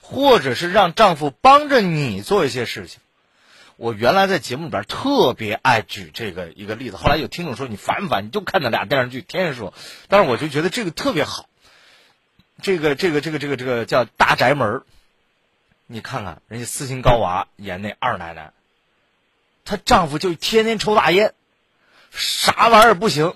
[0.01, 2.99] 或者是让丈夫帮着你做一些事情。
[3.77, 8.25] 我原来在节目里边特别爱举这个一个例子，后来有听众说你烦不烦？
[8.25, 9.73] 你就看那俩电视剧，天天说。
[10.07, 11.47] 但是我就觉得这个特别好。
[12.61, 14.69] 这个这个这个这个这个叫《大宅门》，
[15.87, 18.51] 你看看人家斯琴高娃演那二奶奶，
[19.65, 21.33] 她丈夫就天天抽大烟，
[22.11, 23.33] 啥玩意儿不行。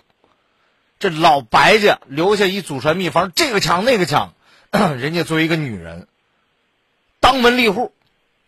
[0.99, 4.34] 这老白家留下一祖传秘方，这个抢那个抢，
[4.72, 6.07] 人家作为一个女人。
[7.20, 7.91] 当门立户，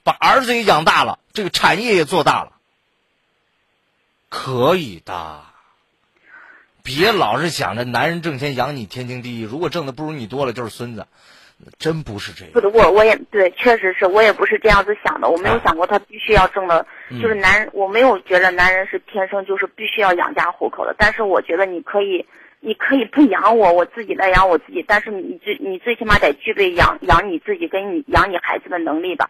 [0.07, 2.53] 把儿子也养大了，这个产业也做大了，
[4.29, 5.41] 可以的。
[6.81, 11.07] 别老是想着男人挣钱养你天经地义，如果挣的不如你多了就是孙子，
[11.77, 12.53] 真不是这样。
[12.53, 16.87] 不是我，我也对，确实是我也不是这样子想的，我没有想过他必须要挣的，
[17.21, 22.25] 就是男人，我没有觉得男人是天生就是必须要养家糊口的，但是我觉得你可以。
[22.59, 29.29] 你可以不养我，我自己来养我自己，但是你最你最起码得具备养养你自己跟你养你孩子的能力吧。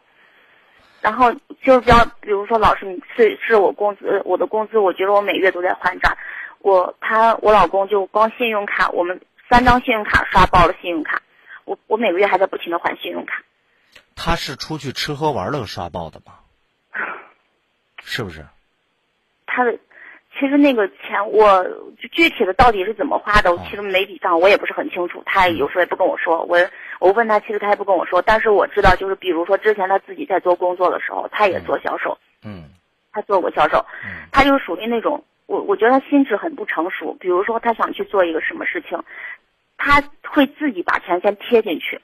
[1.08, 1.32] 然后
[1.64, 6.18] 就是比较，比如说老师，你是是我工资，我的工资，我觉得我每月都在还债。
[6.60, 11.22] 我他我老公就光信用卡，我们三张信用卡刷爆了信用卡，
[11.64, 13.42] 我我每个月还在不停的还信用卡。
[14.18, 16.34] 他是出去吃喝玩乐刷爆的吗？
[18.04, 18.46] 是不是？
[19.46, 19.80] 他的。
[20.40, 21.64] 其实那个钱，我
[22.00, 25.24] 就具体的到底是怎么花的，其实没笔账，我也不是很清楚。
[25.26, 26.60] 他有时候也不跟我说，我
[27.00, 28.22] 我问他，其实他也不跟我说。
[28.22, 32.64] 但是我知道，就是比如说之前他自己在做工作的时候，他也做销售，嗯，
[33.12, 33.86] 他做过销售，
[34.32, 37.16] 他就属于那种，我我觉得他心智很不成熟。
[37.20, 39.04] 比如说他想去做一个什么事情，
[39.78, 42.02] 他会自己把钱先贴进去。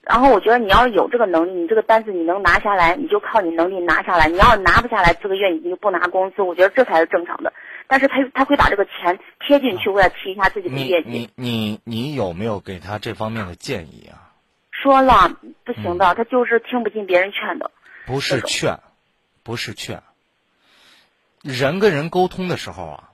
[0.00, 4.26] 然后我觉得你要是有这个能力，你这个单子你能拿下来，你就靠你能力拿下来。
[4.26, 6.40] 你要是拿不下来，这个月你就不拿工资。
[6.40, 7.52] 我觉得这才是正常的。
[7.88, 11.08] 但是他他会把这个钱贴进去，为了提一下自己的业绩。
[11.08, 14.32] 你你你有没有给他这方面的建议啊？
[14.70, 17.72] 说了不行的，他就是听不进别人劝的。
[18.06, 18.78] 不是劝，
[19.42, 20.02] 不是劝。
[21.42, 23.10] 人跟人沟通的时候啊，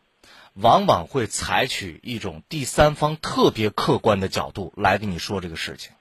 [0.55, 5.93] 往往会采取一种第三方特别客观的角度来跟你说这个事情。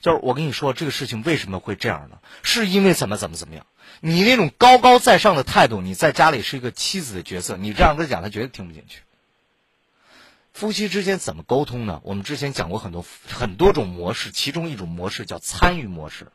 [0.00, 2.18] 就是我跟你说这个事情为什么会这样呢？
[2.42, 3.66] 是因为怎么怎么怎么样？
[4.00, 9.00] 你那种高高在上的态度，你在家里是一个妻子的角色，你这样跟他讲，他绝对听不进去。
[10.52, 12.00] 夫妻之间怎么沟通呢？
[12.04, 16.28] 我们之前讲过很多很多种模式，其中一种模式叫参与模式。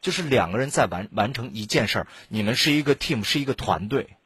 [0.00, 4.16] 就是两个人在完完成一件事儿，你们是一个 team，是一个团队，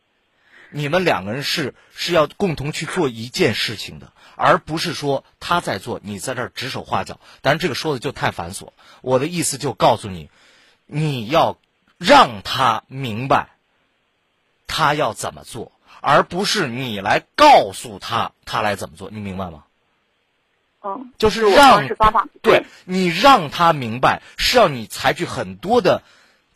[0.71, 4.13] 你们两个人是是要共同去做一件事情的，
[4.45, 7.21] 而不是说他在做，你在这儿指手画脚。
[7.43, 8.71] 但是，这个说的就太繁琐。
[9.01, 10.31] 我的意思就告诉你，
[10.87, 11.59] 你要
[11.97, 13.51] 让他明白
[14.67, 15.71] 他要怎么做，
[16.01, 19.11] 而不是你来告诉他他来怎么做。
[19.13, 19.63] 你明白吗？
[20.83, 21.87] 嗯，就是让
[22.43, 26.03] 对你让他明白，是要你采取很多的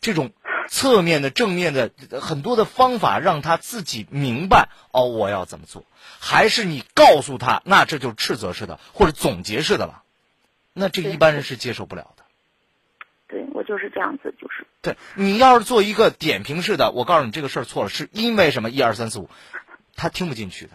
[0.01, 0.31] 这种
[0.67, 1.89] 侧面的、正面的
[2.21, 5.83] 很多的方法，让他自己明白哦，我要怎么做，
[6.19, 10.03] 还是你告诉他，那这就是斥责式的或者总结式的了，
[10.73, 12.23] 那这一般人是接受不了的。
[13.27, 18.69] 对我就是这样子，就是对你要是做一个点评式的，我告诉你这个事儿错了，是因为什么？
[18.69, 19.29] 一二三四五，
[19.95, 20.71] 他听不进去的。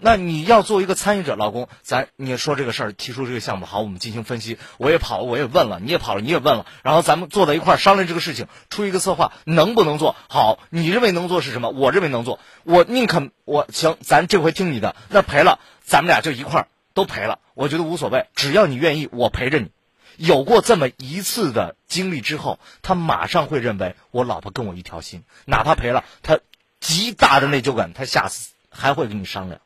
[0.00, 4.58] 那你要做一个参与者，老公，咱你说这个事儿，提出这个项目，好，我们进行分析。
[4.78, 10.58] 我也跑了，我也问了，你也跑了，你也问了，然后咱们坐在一块儿商量这个事情，出一个策划，能不能做好？
[10.70, 11.70] 你认为能做是什么？
[11.70, 19.70] 我认为能做，我宁肯我行，咱这回听你的，那赔了，咱们俩就一块儿都赔了，我觉得无所谓，只要你愿意，我陪着你。
[20.18, 26.38] 有过这么一次的经历之后，他马上会认为我老婆跟我一条心，哪怕赔了，他
[26.80, 29.60] 极大的内疚感，他下次还会跟你商量。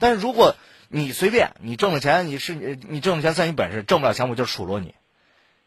[0.00, 0.56] 但是如果
[0.88, 4.96] 你随便，你挣了钱，你是你挣了钱算你本事，挣不了钱我就数落你，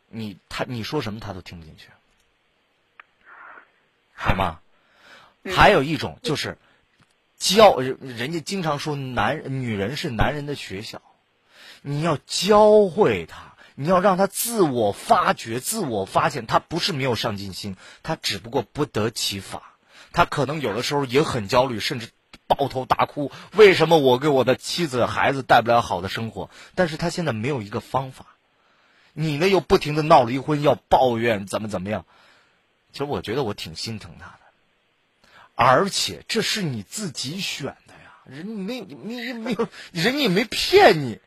[0.10, 1.88] 你他你说什么他都听不进去，
[4.14, 4.60] 好吗？
[5.56, 6.58] 还有一种就是
[7.38, 11.02] 教人，人家经常说男女人是男人的学校，
[11.82, 13.54] 你要教会他。
[13.76, 19.74] 你要让他自我发掘、自我发现，他不是没有上进心，他只不过不得其法。
[20.12, 22.12] 他可能有的时候也很焦虑，甚至
[22.48, 23.32] 抱头大哭。
[23.54, 26.50] 为什么我给我的妻子、孩子带不了好的生活？
[26.76, 28.26] 但是他现在没有一个方法。
[29.14, 32.06] 你呢，又不停的闹离婚，要抱怨怎么怎么样。
[32.92, 38.96] 其实我觉得我挺心疼他的，而且这是你自己选的呀，人没你
[39.34, 41.20] 没有，人也没骗你。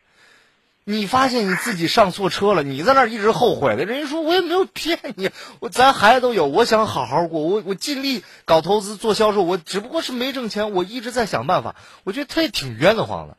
[0.88, 3.84] 你发现你自己上错车了，你在那儿一直后悔的。
[3.84, 11.74] 人家说我也没有骗你，我咱孩子都有，我想好好过，我我尽力搞投资做销售，我只不过是没挣钱，我一直在想办法。
[12.04, 13.36] 我觉得他也挺冤得慌的。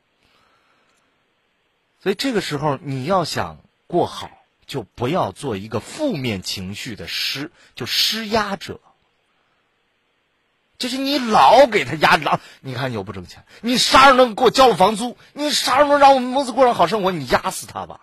[2.03, 4.29] 所以这个时候你要想过好，
[4.65, 8.81] 就不要做一个负面情绪的施，就施压者。
[10.77, 15.17] 就是你老给他压老，你看你又不挣钱，你啥时候能给我交了房租？
[15.33, 17.11] 你啥时候能让我们母子过上好生活？
[17.11, 18.01] 你压死他吧！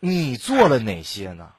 [0.00, 1.50] 你做了哪些呢？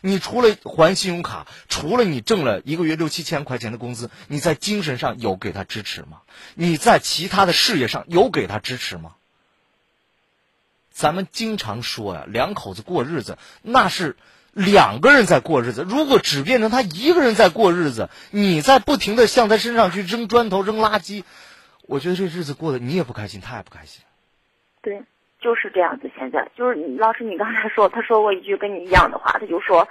[0.00, 6.22] 你除了还信用卡，除了你挣了一个月六七千块钱的工资，你在精神上有给他支持吗？
[6.54, 9.14] 你在其他的事业上有给他支持吗？
[10.92, 14.16] 咱们经常说呀，两口子过日子那是。
[14.52, 21.24] 两个人在过日子，如果只变成他一个人在过日子，你在不停的向他身上去扔砖头、扔垃圾，
[21.86, 24.04] 我觉得这日子过得你也不开心，他也不开心。
[24.82, 25.02] 对，
[25.40, 26.10] 就是这样子。
[26.18, 29.88] 现在就是老师，你刚才说， 他说过一句跟你一样的话，他就说，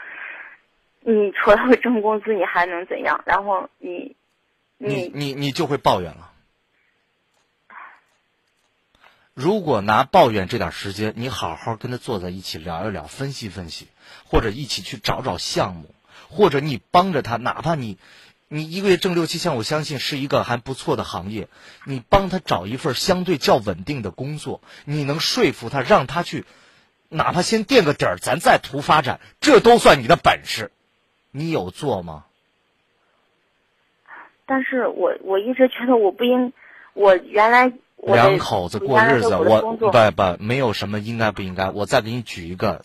[1.02, 3.24] 你除了会挣工资，你还能怎样？
[3.26, 4.16] 然后你，
[4.78, 6.31] 你你你就会抱怨了。
[9.34, 13.88] 如果拿抱怨这点时间，你好好跟他坐在一起聊一聊，分析分析，
[14.26, 15.96] 或者一起去找找项目，
[16.30, 17.98] 或者你帮着他，哪怕你，
[18.50, 21.48] 你一个月挣六七千，我相信是一个还不错的行业，
[21.86, 26.44] 你帮他找一份相对较稳定的工作，你能说服他，让他去，
[27.08, 30.72] 哪怕先垫个底儿，咱再图发展，这都算你的本事，
[31.32, 32.26] 你有做吗？
[34.46, 36.52] 但是我我一直觉得我不应，
[36.94, 37.72] 我原来。
[38.04, 41.70] 两口子过日子，我不不没有什么应该不应该。
[41.70, 42.84] 我再给你举一个，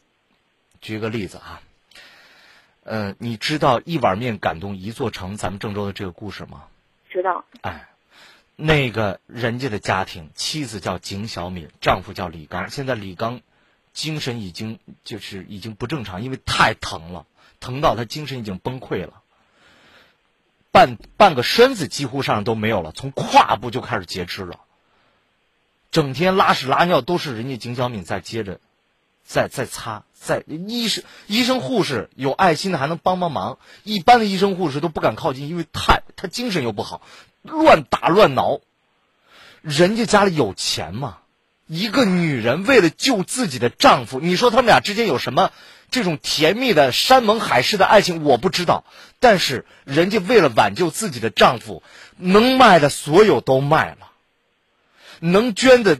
[0.80, 1.60] 举一个例子啊。
[2.84, 6.64] 嗯，你知道一碗面感动一座城，咱们郑州的这个故事吗？
[7.10, 7.44] 知道。
[7.62, 7.88] 哎，
[8.54, 12.68] 那个人家的家庭，妻子叫景小敏，丈夫叫李刚。
[12.70, 13.40] 现在李刚
[13.92, 17.26] 精神已经就是已经不正常，因为太疼了，
[17.58, 19.22] 疼到他精神已经崩溃了，
[20.70, 24.60] 半半个身子几乎上都没有了，从胯部就开始截肢了。
[25.90, 28.60] 整天拉屎拉尿都是人家景小敏在接着，
[29.24, 37.00] 在在擦，在医生医生护士有爱心的还能帮帮忙，一般的医生护士都不敢靠近，因为太他精神又不好，
[37.42, 38.60] 乱打乱挠。
[39.62, 41.18] 人家家里有钱嘛，
[41.66, 45.50] 一个女人为了救自己的丈夫，你说他们俩之间有什么
[45.90, 48.22] 这种甜蜜的山盟海誓的爱情？
[48.22, 48.84] 我不知道，
[49.18, 51.82] 但是人家为了挽救自己的丈夫，
[52.16, 54.10] 能卖的所有都卖了。
[55.20, 55.98] 能捐的，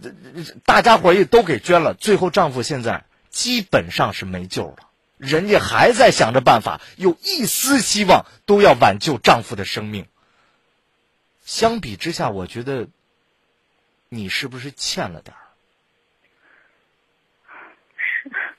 [0.65, 1.95] 大家伙也都给捐了。
[1.95, 4.77] 最后，丈夫现在基本上是没救了，
[5.19, 10.07] 人家还在想着办法，有一丝希望都要挽救丈夫的生命。
[11.45, 12.89] 相比之下，我觉得
[14.09, 15.41] 你是不是欠了点儿？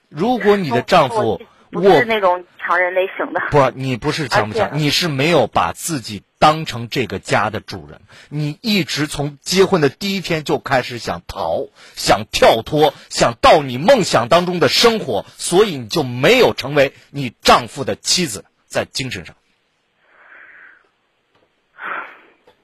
[0.09, 1.41] 如果你的丈夫
[1.71, 19.35] 不是那种强人类型的，不，你不是强不强，你是没有把自己当成这个家的主人，你一直从结婚的第一天就开始想逃，想跳脱，想到你梦想当中的生活，所以你就没有成为你丈夫的妻子，在精神上，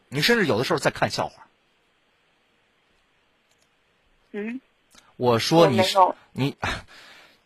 [0.09, 1.43] 你甚至有的时候在看笑话。
[4.31, 4.61] 嗯，
[5.15, 5.81] 我说你
[6.31, 6.55] 你，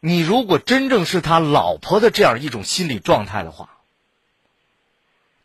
[0.08, 3.72] 你如果真正是他老婆的这样一种心理状态的话，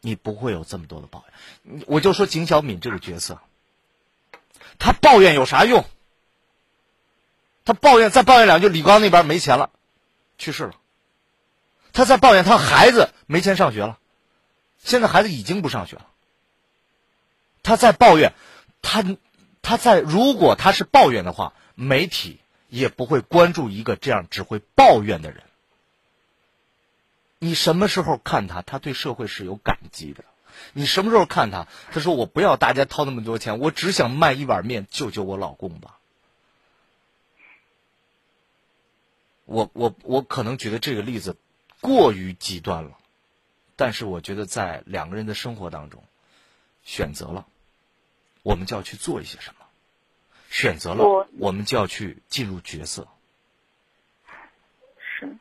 [0.01, 1.83] 你不会有这么多的抱怨。
[1.89, 3.41] 我就说景小敏这个角色，
[4.79, 5.85] 他抱怨有啥用？
[7.65, 9.71] 他抱怨再抱怨两句，李刚那边没钱了，
[10.39, 10.75] 去世了。
[11.93, 13.99] 他再抱怨他孩子没钱上学了，
[14.79, 16.07] 现在孩子已经不上学了。
[17.65, 18.33] 他在抱怨，
[18.81, 19.05] 他
[19.61, 22.39] 他在如果他是抱怨的话，媒体
[22.73, 25.43] 也不会关注一个这样只会抱怨的人。
[27.39, 30.25] 你什么时候看他，他对社会是有感激的？
[30.73, 35.99] 你什么时候看他，他说我不要大家掏那么多钱，我只想卖一碗面救救我老公吧。
[39.45, 41.37] 我我我可能觉得这个例子
[41.83, 42.97] 过于极端了，
[43.77, 46.03] 但是我觉得在两个人的生活当中，
[46.85, 47.47] 选择了，
[48.43, 49.62] 我们就要去做一些什么；
[50.53, 53.09] 选择了我，我们就要去进入角色。
[55.01, 55.35] 是。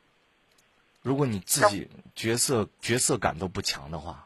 [1.02, 4.26] 如果你自己角色角色感都不强的话，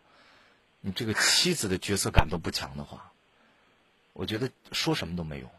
[0.82, 3.12] 你这个妻子的角色感都不强的话，
[4.14, 5.50] 我觉得说什么都没用。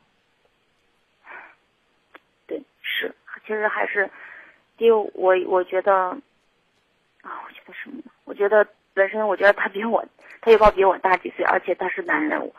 [2.47, 3.13] 对，是，
[3.45, 4.09] 其实还是，
[4.77, 5.93] 第一，我我觉得，
[7.23, 8.05] 啊，我觉得什么呢？
[8.23, 10.07] 我觉得本身，我觉得他比我，
[10.41, 12.53] 他也报比我大几岁，而且他是男人。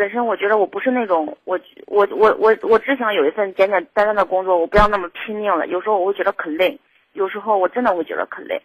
[0.00, 5.66] 本身我觉得我不是那种，我我我我我只想有一份简简单单的工作，我不要那么拼命了。
[5.66, 6.80] 有时候我会觉得可累，
[7.12, 8.62] 有时候我真的会觉得可累。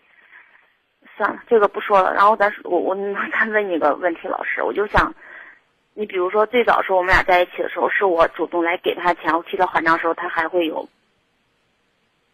[1.17, 2.13] 算了，这个不说了。
[2.13, 2.95] 然后咱，我我
[3.37, 5.13] 再问你个问题，老师，我就想，
[5.93, 10.87] 你比如说最早时候我们俩在一起的时候，是我主动来给他钱，我替他还账的时候，他还会有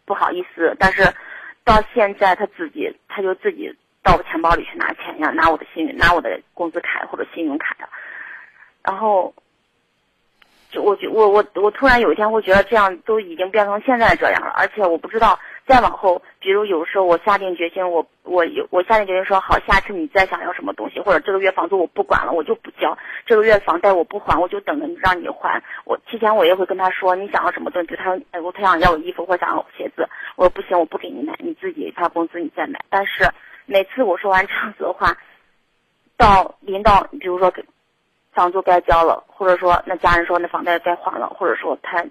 [0.04, 0.76] 不好意思。
[0.78, 1.02] 但是
[1.64, 7.88] 到现在他自己，他就自己到我钱包里去拿钱呀，拿我的信，拿我的工资卡或者信用卡呀。
[8.84, 9.32] 然后，
[10.70, 25.62] 就我觉我我我突然有一天会觉得这样都已经变成现在这样了，而且我不知道再往后，比如有时候我下定决心，我我有我下定决心说好，下次你再想要什么东西，或者这个月房租我不管了，我就不交，这个月房贷我不还，我就等着让你还。
[25.84, 32.80] 我提前我也会跟他说你想要什么东西，比如他哎我他想要我衣服或想要我鞋子，我说不行，我不给你买，你自己发工资你再买。
[32.90, 33.28] 但是
[33.66, 35.16] 每次我说完这样子的话，
[36.16, 37.62] 到临到比如说给。
[38.32, 42.02] 房租该交了，或者说那家人说那房贷该还了，或者说他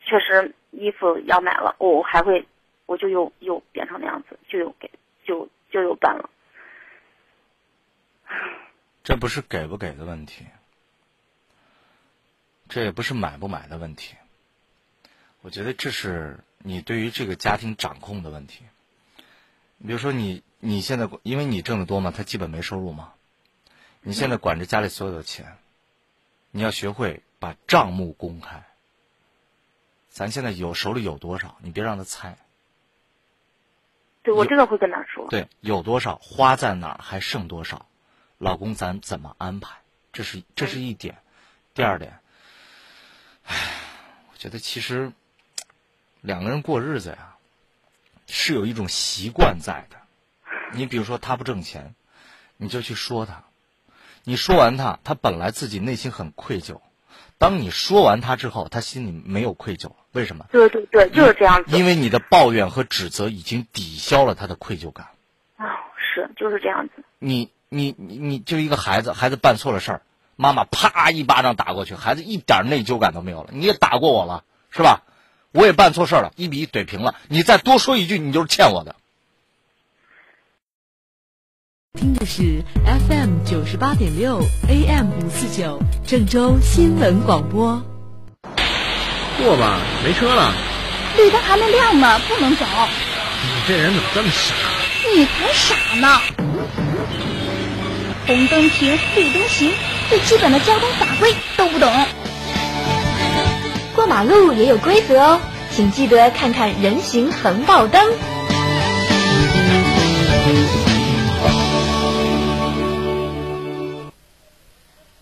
[0.00, 2.46] 确实衣服要买了，我还会
[2.86, 4.90] 我就又又变成那样子，就又给
[5.24, 6.30] 就就又办了。
[9.04, 10.44] 这不是给不给的问题，
[12.68, 14.16] 这也不是买不买的问题。
[15.42, 18.64] 我觉得这是你对于这个家庭掌控的问题。
[19.78, 23.14] 你比如说你你现在因为你挣得多嘛，他基本没收入嘛，
[24.02, 25.56] 你现在管着家里所有的钱。
[26.50, 28.64] 你要学会把账目公开。
[30.08, 32.36] 咱现在有手里有多少，你别让他猜。
[34.22, 35.26] 对，我真的会跟他说。
[35.30, 37.86] 对，有多少花在哪儿，还剩多少，
[38.38, 39.76] 老公咱怎么安排？
[40.12, 41.18] 这是这是一点。
[41.74, 42.18] 第二点，
[43.44, 43.54] 唉，
[44.32, 45.12] 我觉得其实
[46.20, 47.36] 两个人过日子呀，
[48.26, 49.96] 是有一种习惯在的。
[50.72, 51.94] 你比如说他不挣钱，
[52.56, 53.44] 你就去说他。
[54.24, 56.80] 你说完他，他本来自己内心很愧疚。
[57.38, 59.94] 当你说完他之后，他心里没有愧疚了。
[60.12, 60.46] 为什么？
[60.50, 61.76] 对对对，就是这样子。
[61.76, 65.06] 因为你的抱怨和指责已经抵消了他的愧疚感。
[65.56, 65.64] 哦，
[65.96, 67.04] 是就是这样子。
[67.18, 70.02] 你你你你就一个孩子，孩子办错了事儿，
[70.36, 73.50] 妈妈啪一巴掌打过去，孩子一点内疚感都没有了。
[73.52, 75.02] 你也打过我了，是吧？
[75.52, 77.14] 我也办错事儿了，一比一怼平了。
[77.28, 78.96] 你再多说一句，你就是欠我的。
[81.98, 87.82] 听的是 FM 九十八点六 AM 五四九郑州新闻广播。
[89.42, 90.52] 过吧，没车了。
[91.16, 92.64] 绿灯还没亮呢，不能走。
[93.42, 94.54] 你这人怎么这么傻？
[95.12, 96.20] 你才傻呢！
[98.28, 99.72] 红灯停，绿灯行，
[100.08, 101.92] 最基本的交通法规都不懂。
[103.96, 105.40] 过马路也有规则哦，
[105.74, 108.00] 请记得看看人行横道灯。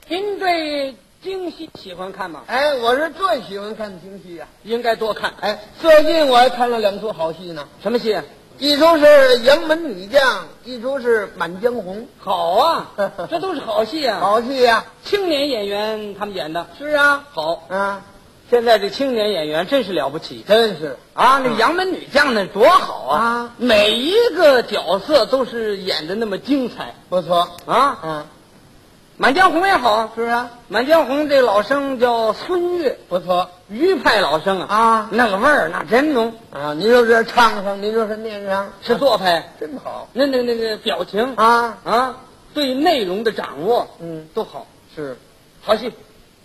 [0.09, 2.43] 您对京戏喜欢看吗？
[2.47, 5.35] 哎，我是最喜欢看京戏呀、应该多看。
[5.41, 8.15] 哎，最近我还看了两出好戏呢，什么戏？
[8.15, 8.23] 啊
[8.59, 9.05] 一出是
[9.43, 10.23] 《杨门女将》，
[10.65, 11.99] 一出是《满江红》。
[12.19, 12.91] 好啊，
[13.28, 14.19] 这都是好戏啊！
[14.19, 17.65] 好戏呀、青年演员他们演的是啊，好。
[17.69, 18.03] 啊，
[18.49, 21.39] 现在这青年演员真是了不起真是啊！
[21.45, 23.19] 那杨门女将那多好啊！
[23.20, 27.51] 啊每一个角色都是演的那么精彩不错。
[27.66, 27.99] 啊！
[28.03, 28.27] 嗯，
[29.18, 33.48] 满江红也好啊，是啊，满江红这老生叫孙越，不错。
[33.68, 35.09] 余派老生啊，啊。
[35.10, 36.74] 那个味儿那真浓，啊！
[36.74, 40.06] 您说是唱上，您说是念上，是做派，真好。
[40.12, 41.78] 那那那个表情啊！
[41.82, 42.16] 啊，
[42.52, 45.16] 对内容的掌握嗯，都好，是。
[45.62, 45.90] 好戏。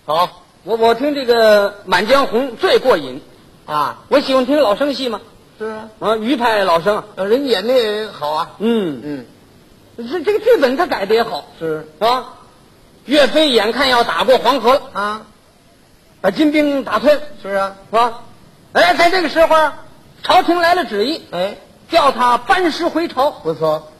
[0.06, 0.44] 好。
[0.64, 3.20] 我我听这个《满江红》最过瘾，
[3.66, 5.20] 啊，我喜欢听老生戏嘛，
[5.60, 8.52] 是啊，啊，余派老生人演的也好啊。
[8.60, 11.44] 嗯，嗯，这这个剧本他改的也好。
[11.60, 11.86] 是。
[12.00, 12.38] 啊。
[13.06, 15.22] 岳飞眼看要打过黄河了，啊，
[16.22, 18.22] 把金兵打退了，是啊，是吧？
[18.74, 19.80] 哎，在这个时候啊，
[20.24, 21.58] 朝廷来了旨意，哎，
[21.90, 23.32] 叫他班师回朝。
[23.32, 23.91] 不错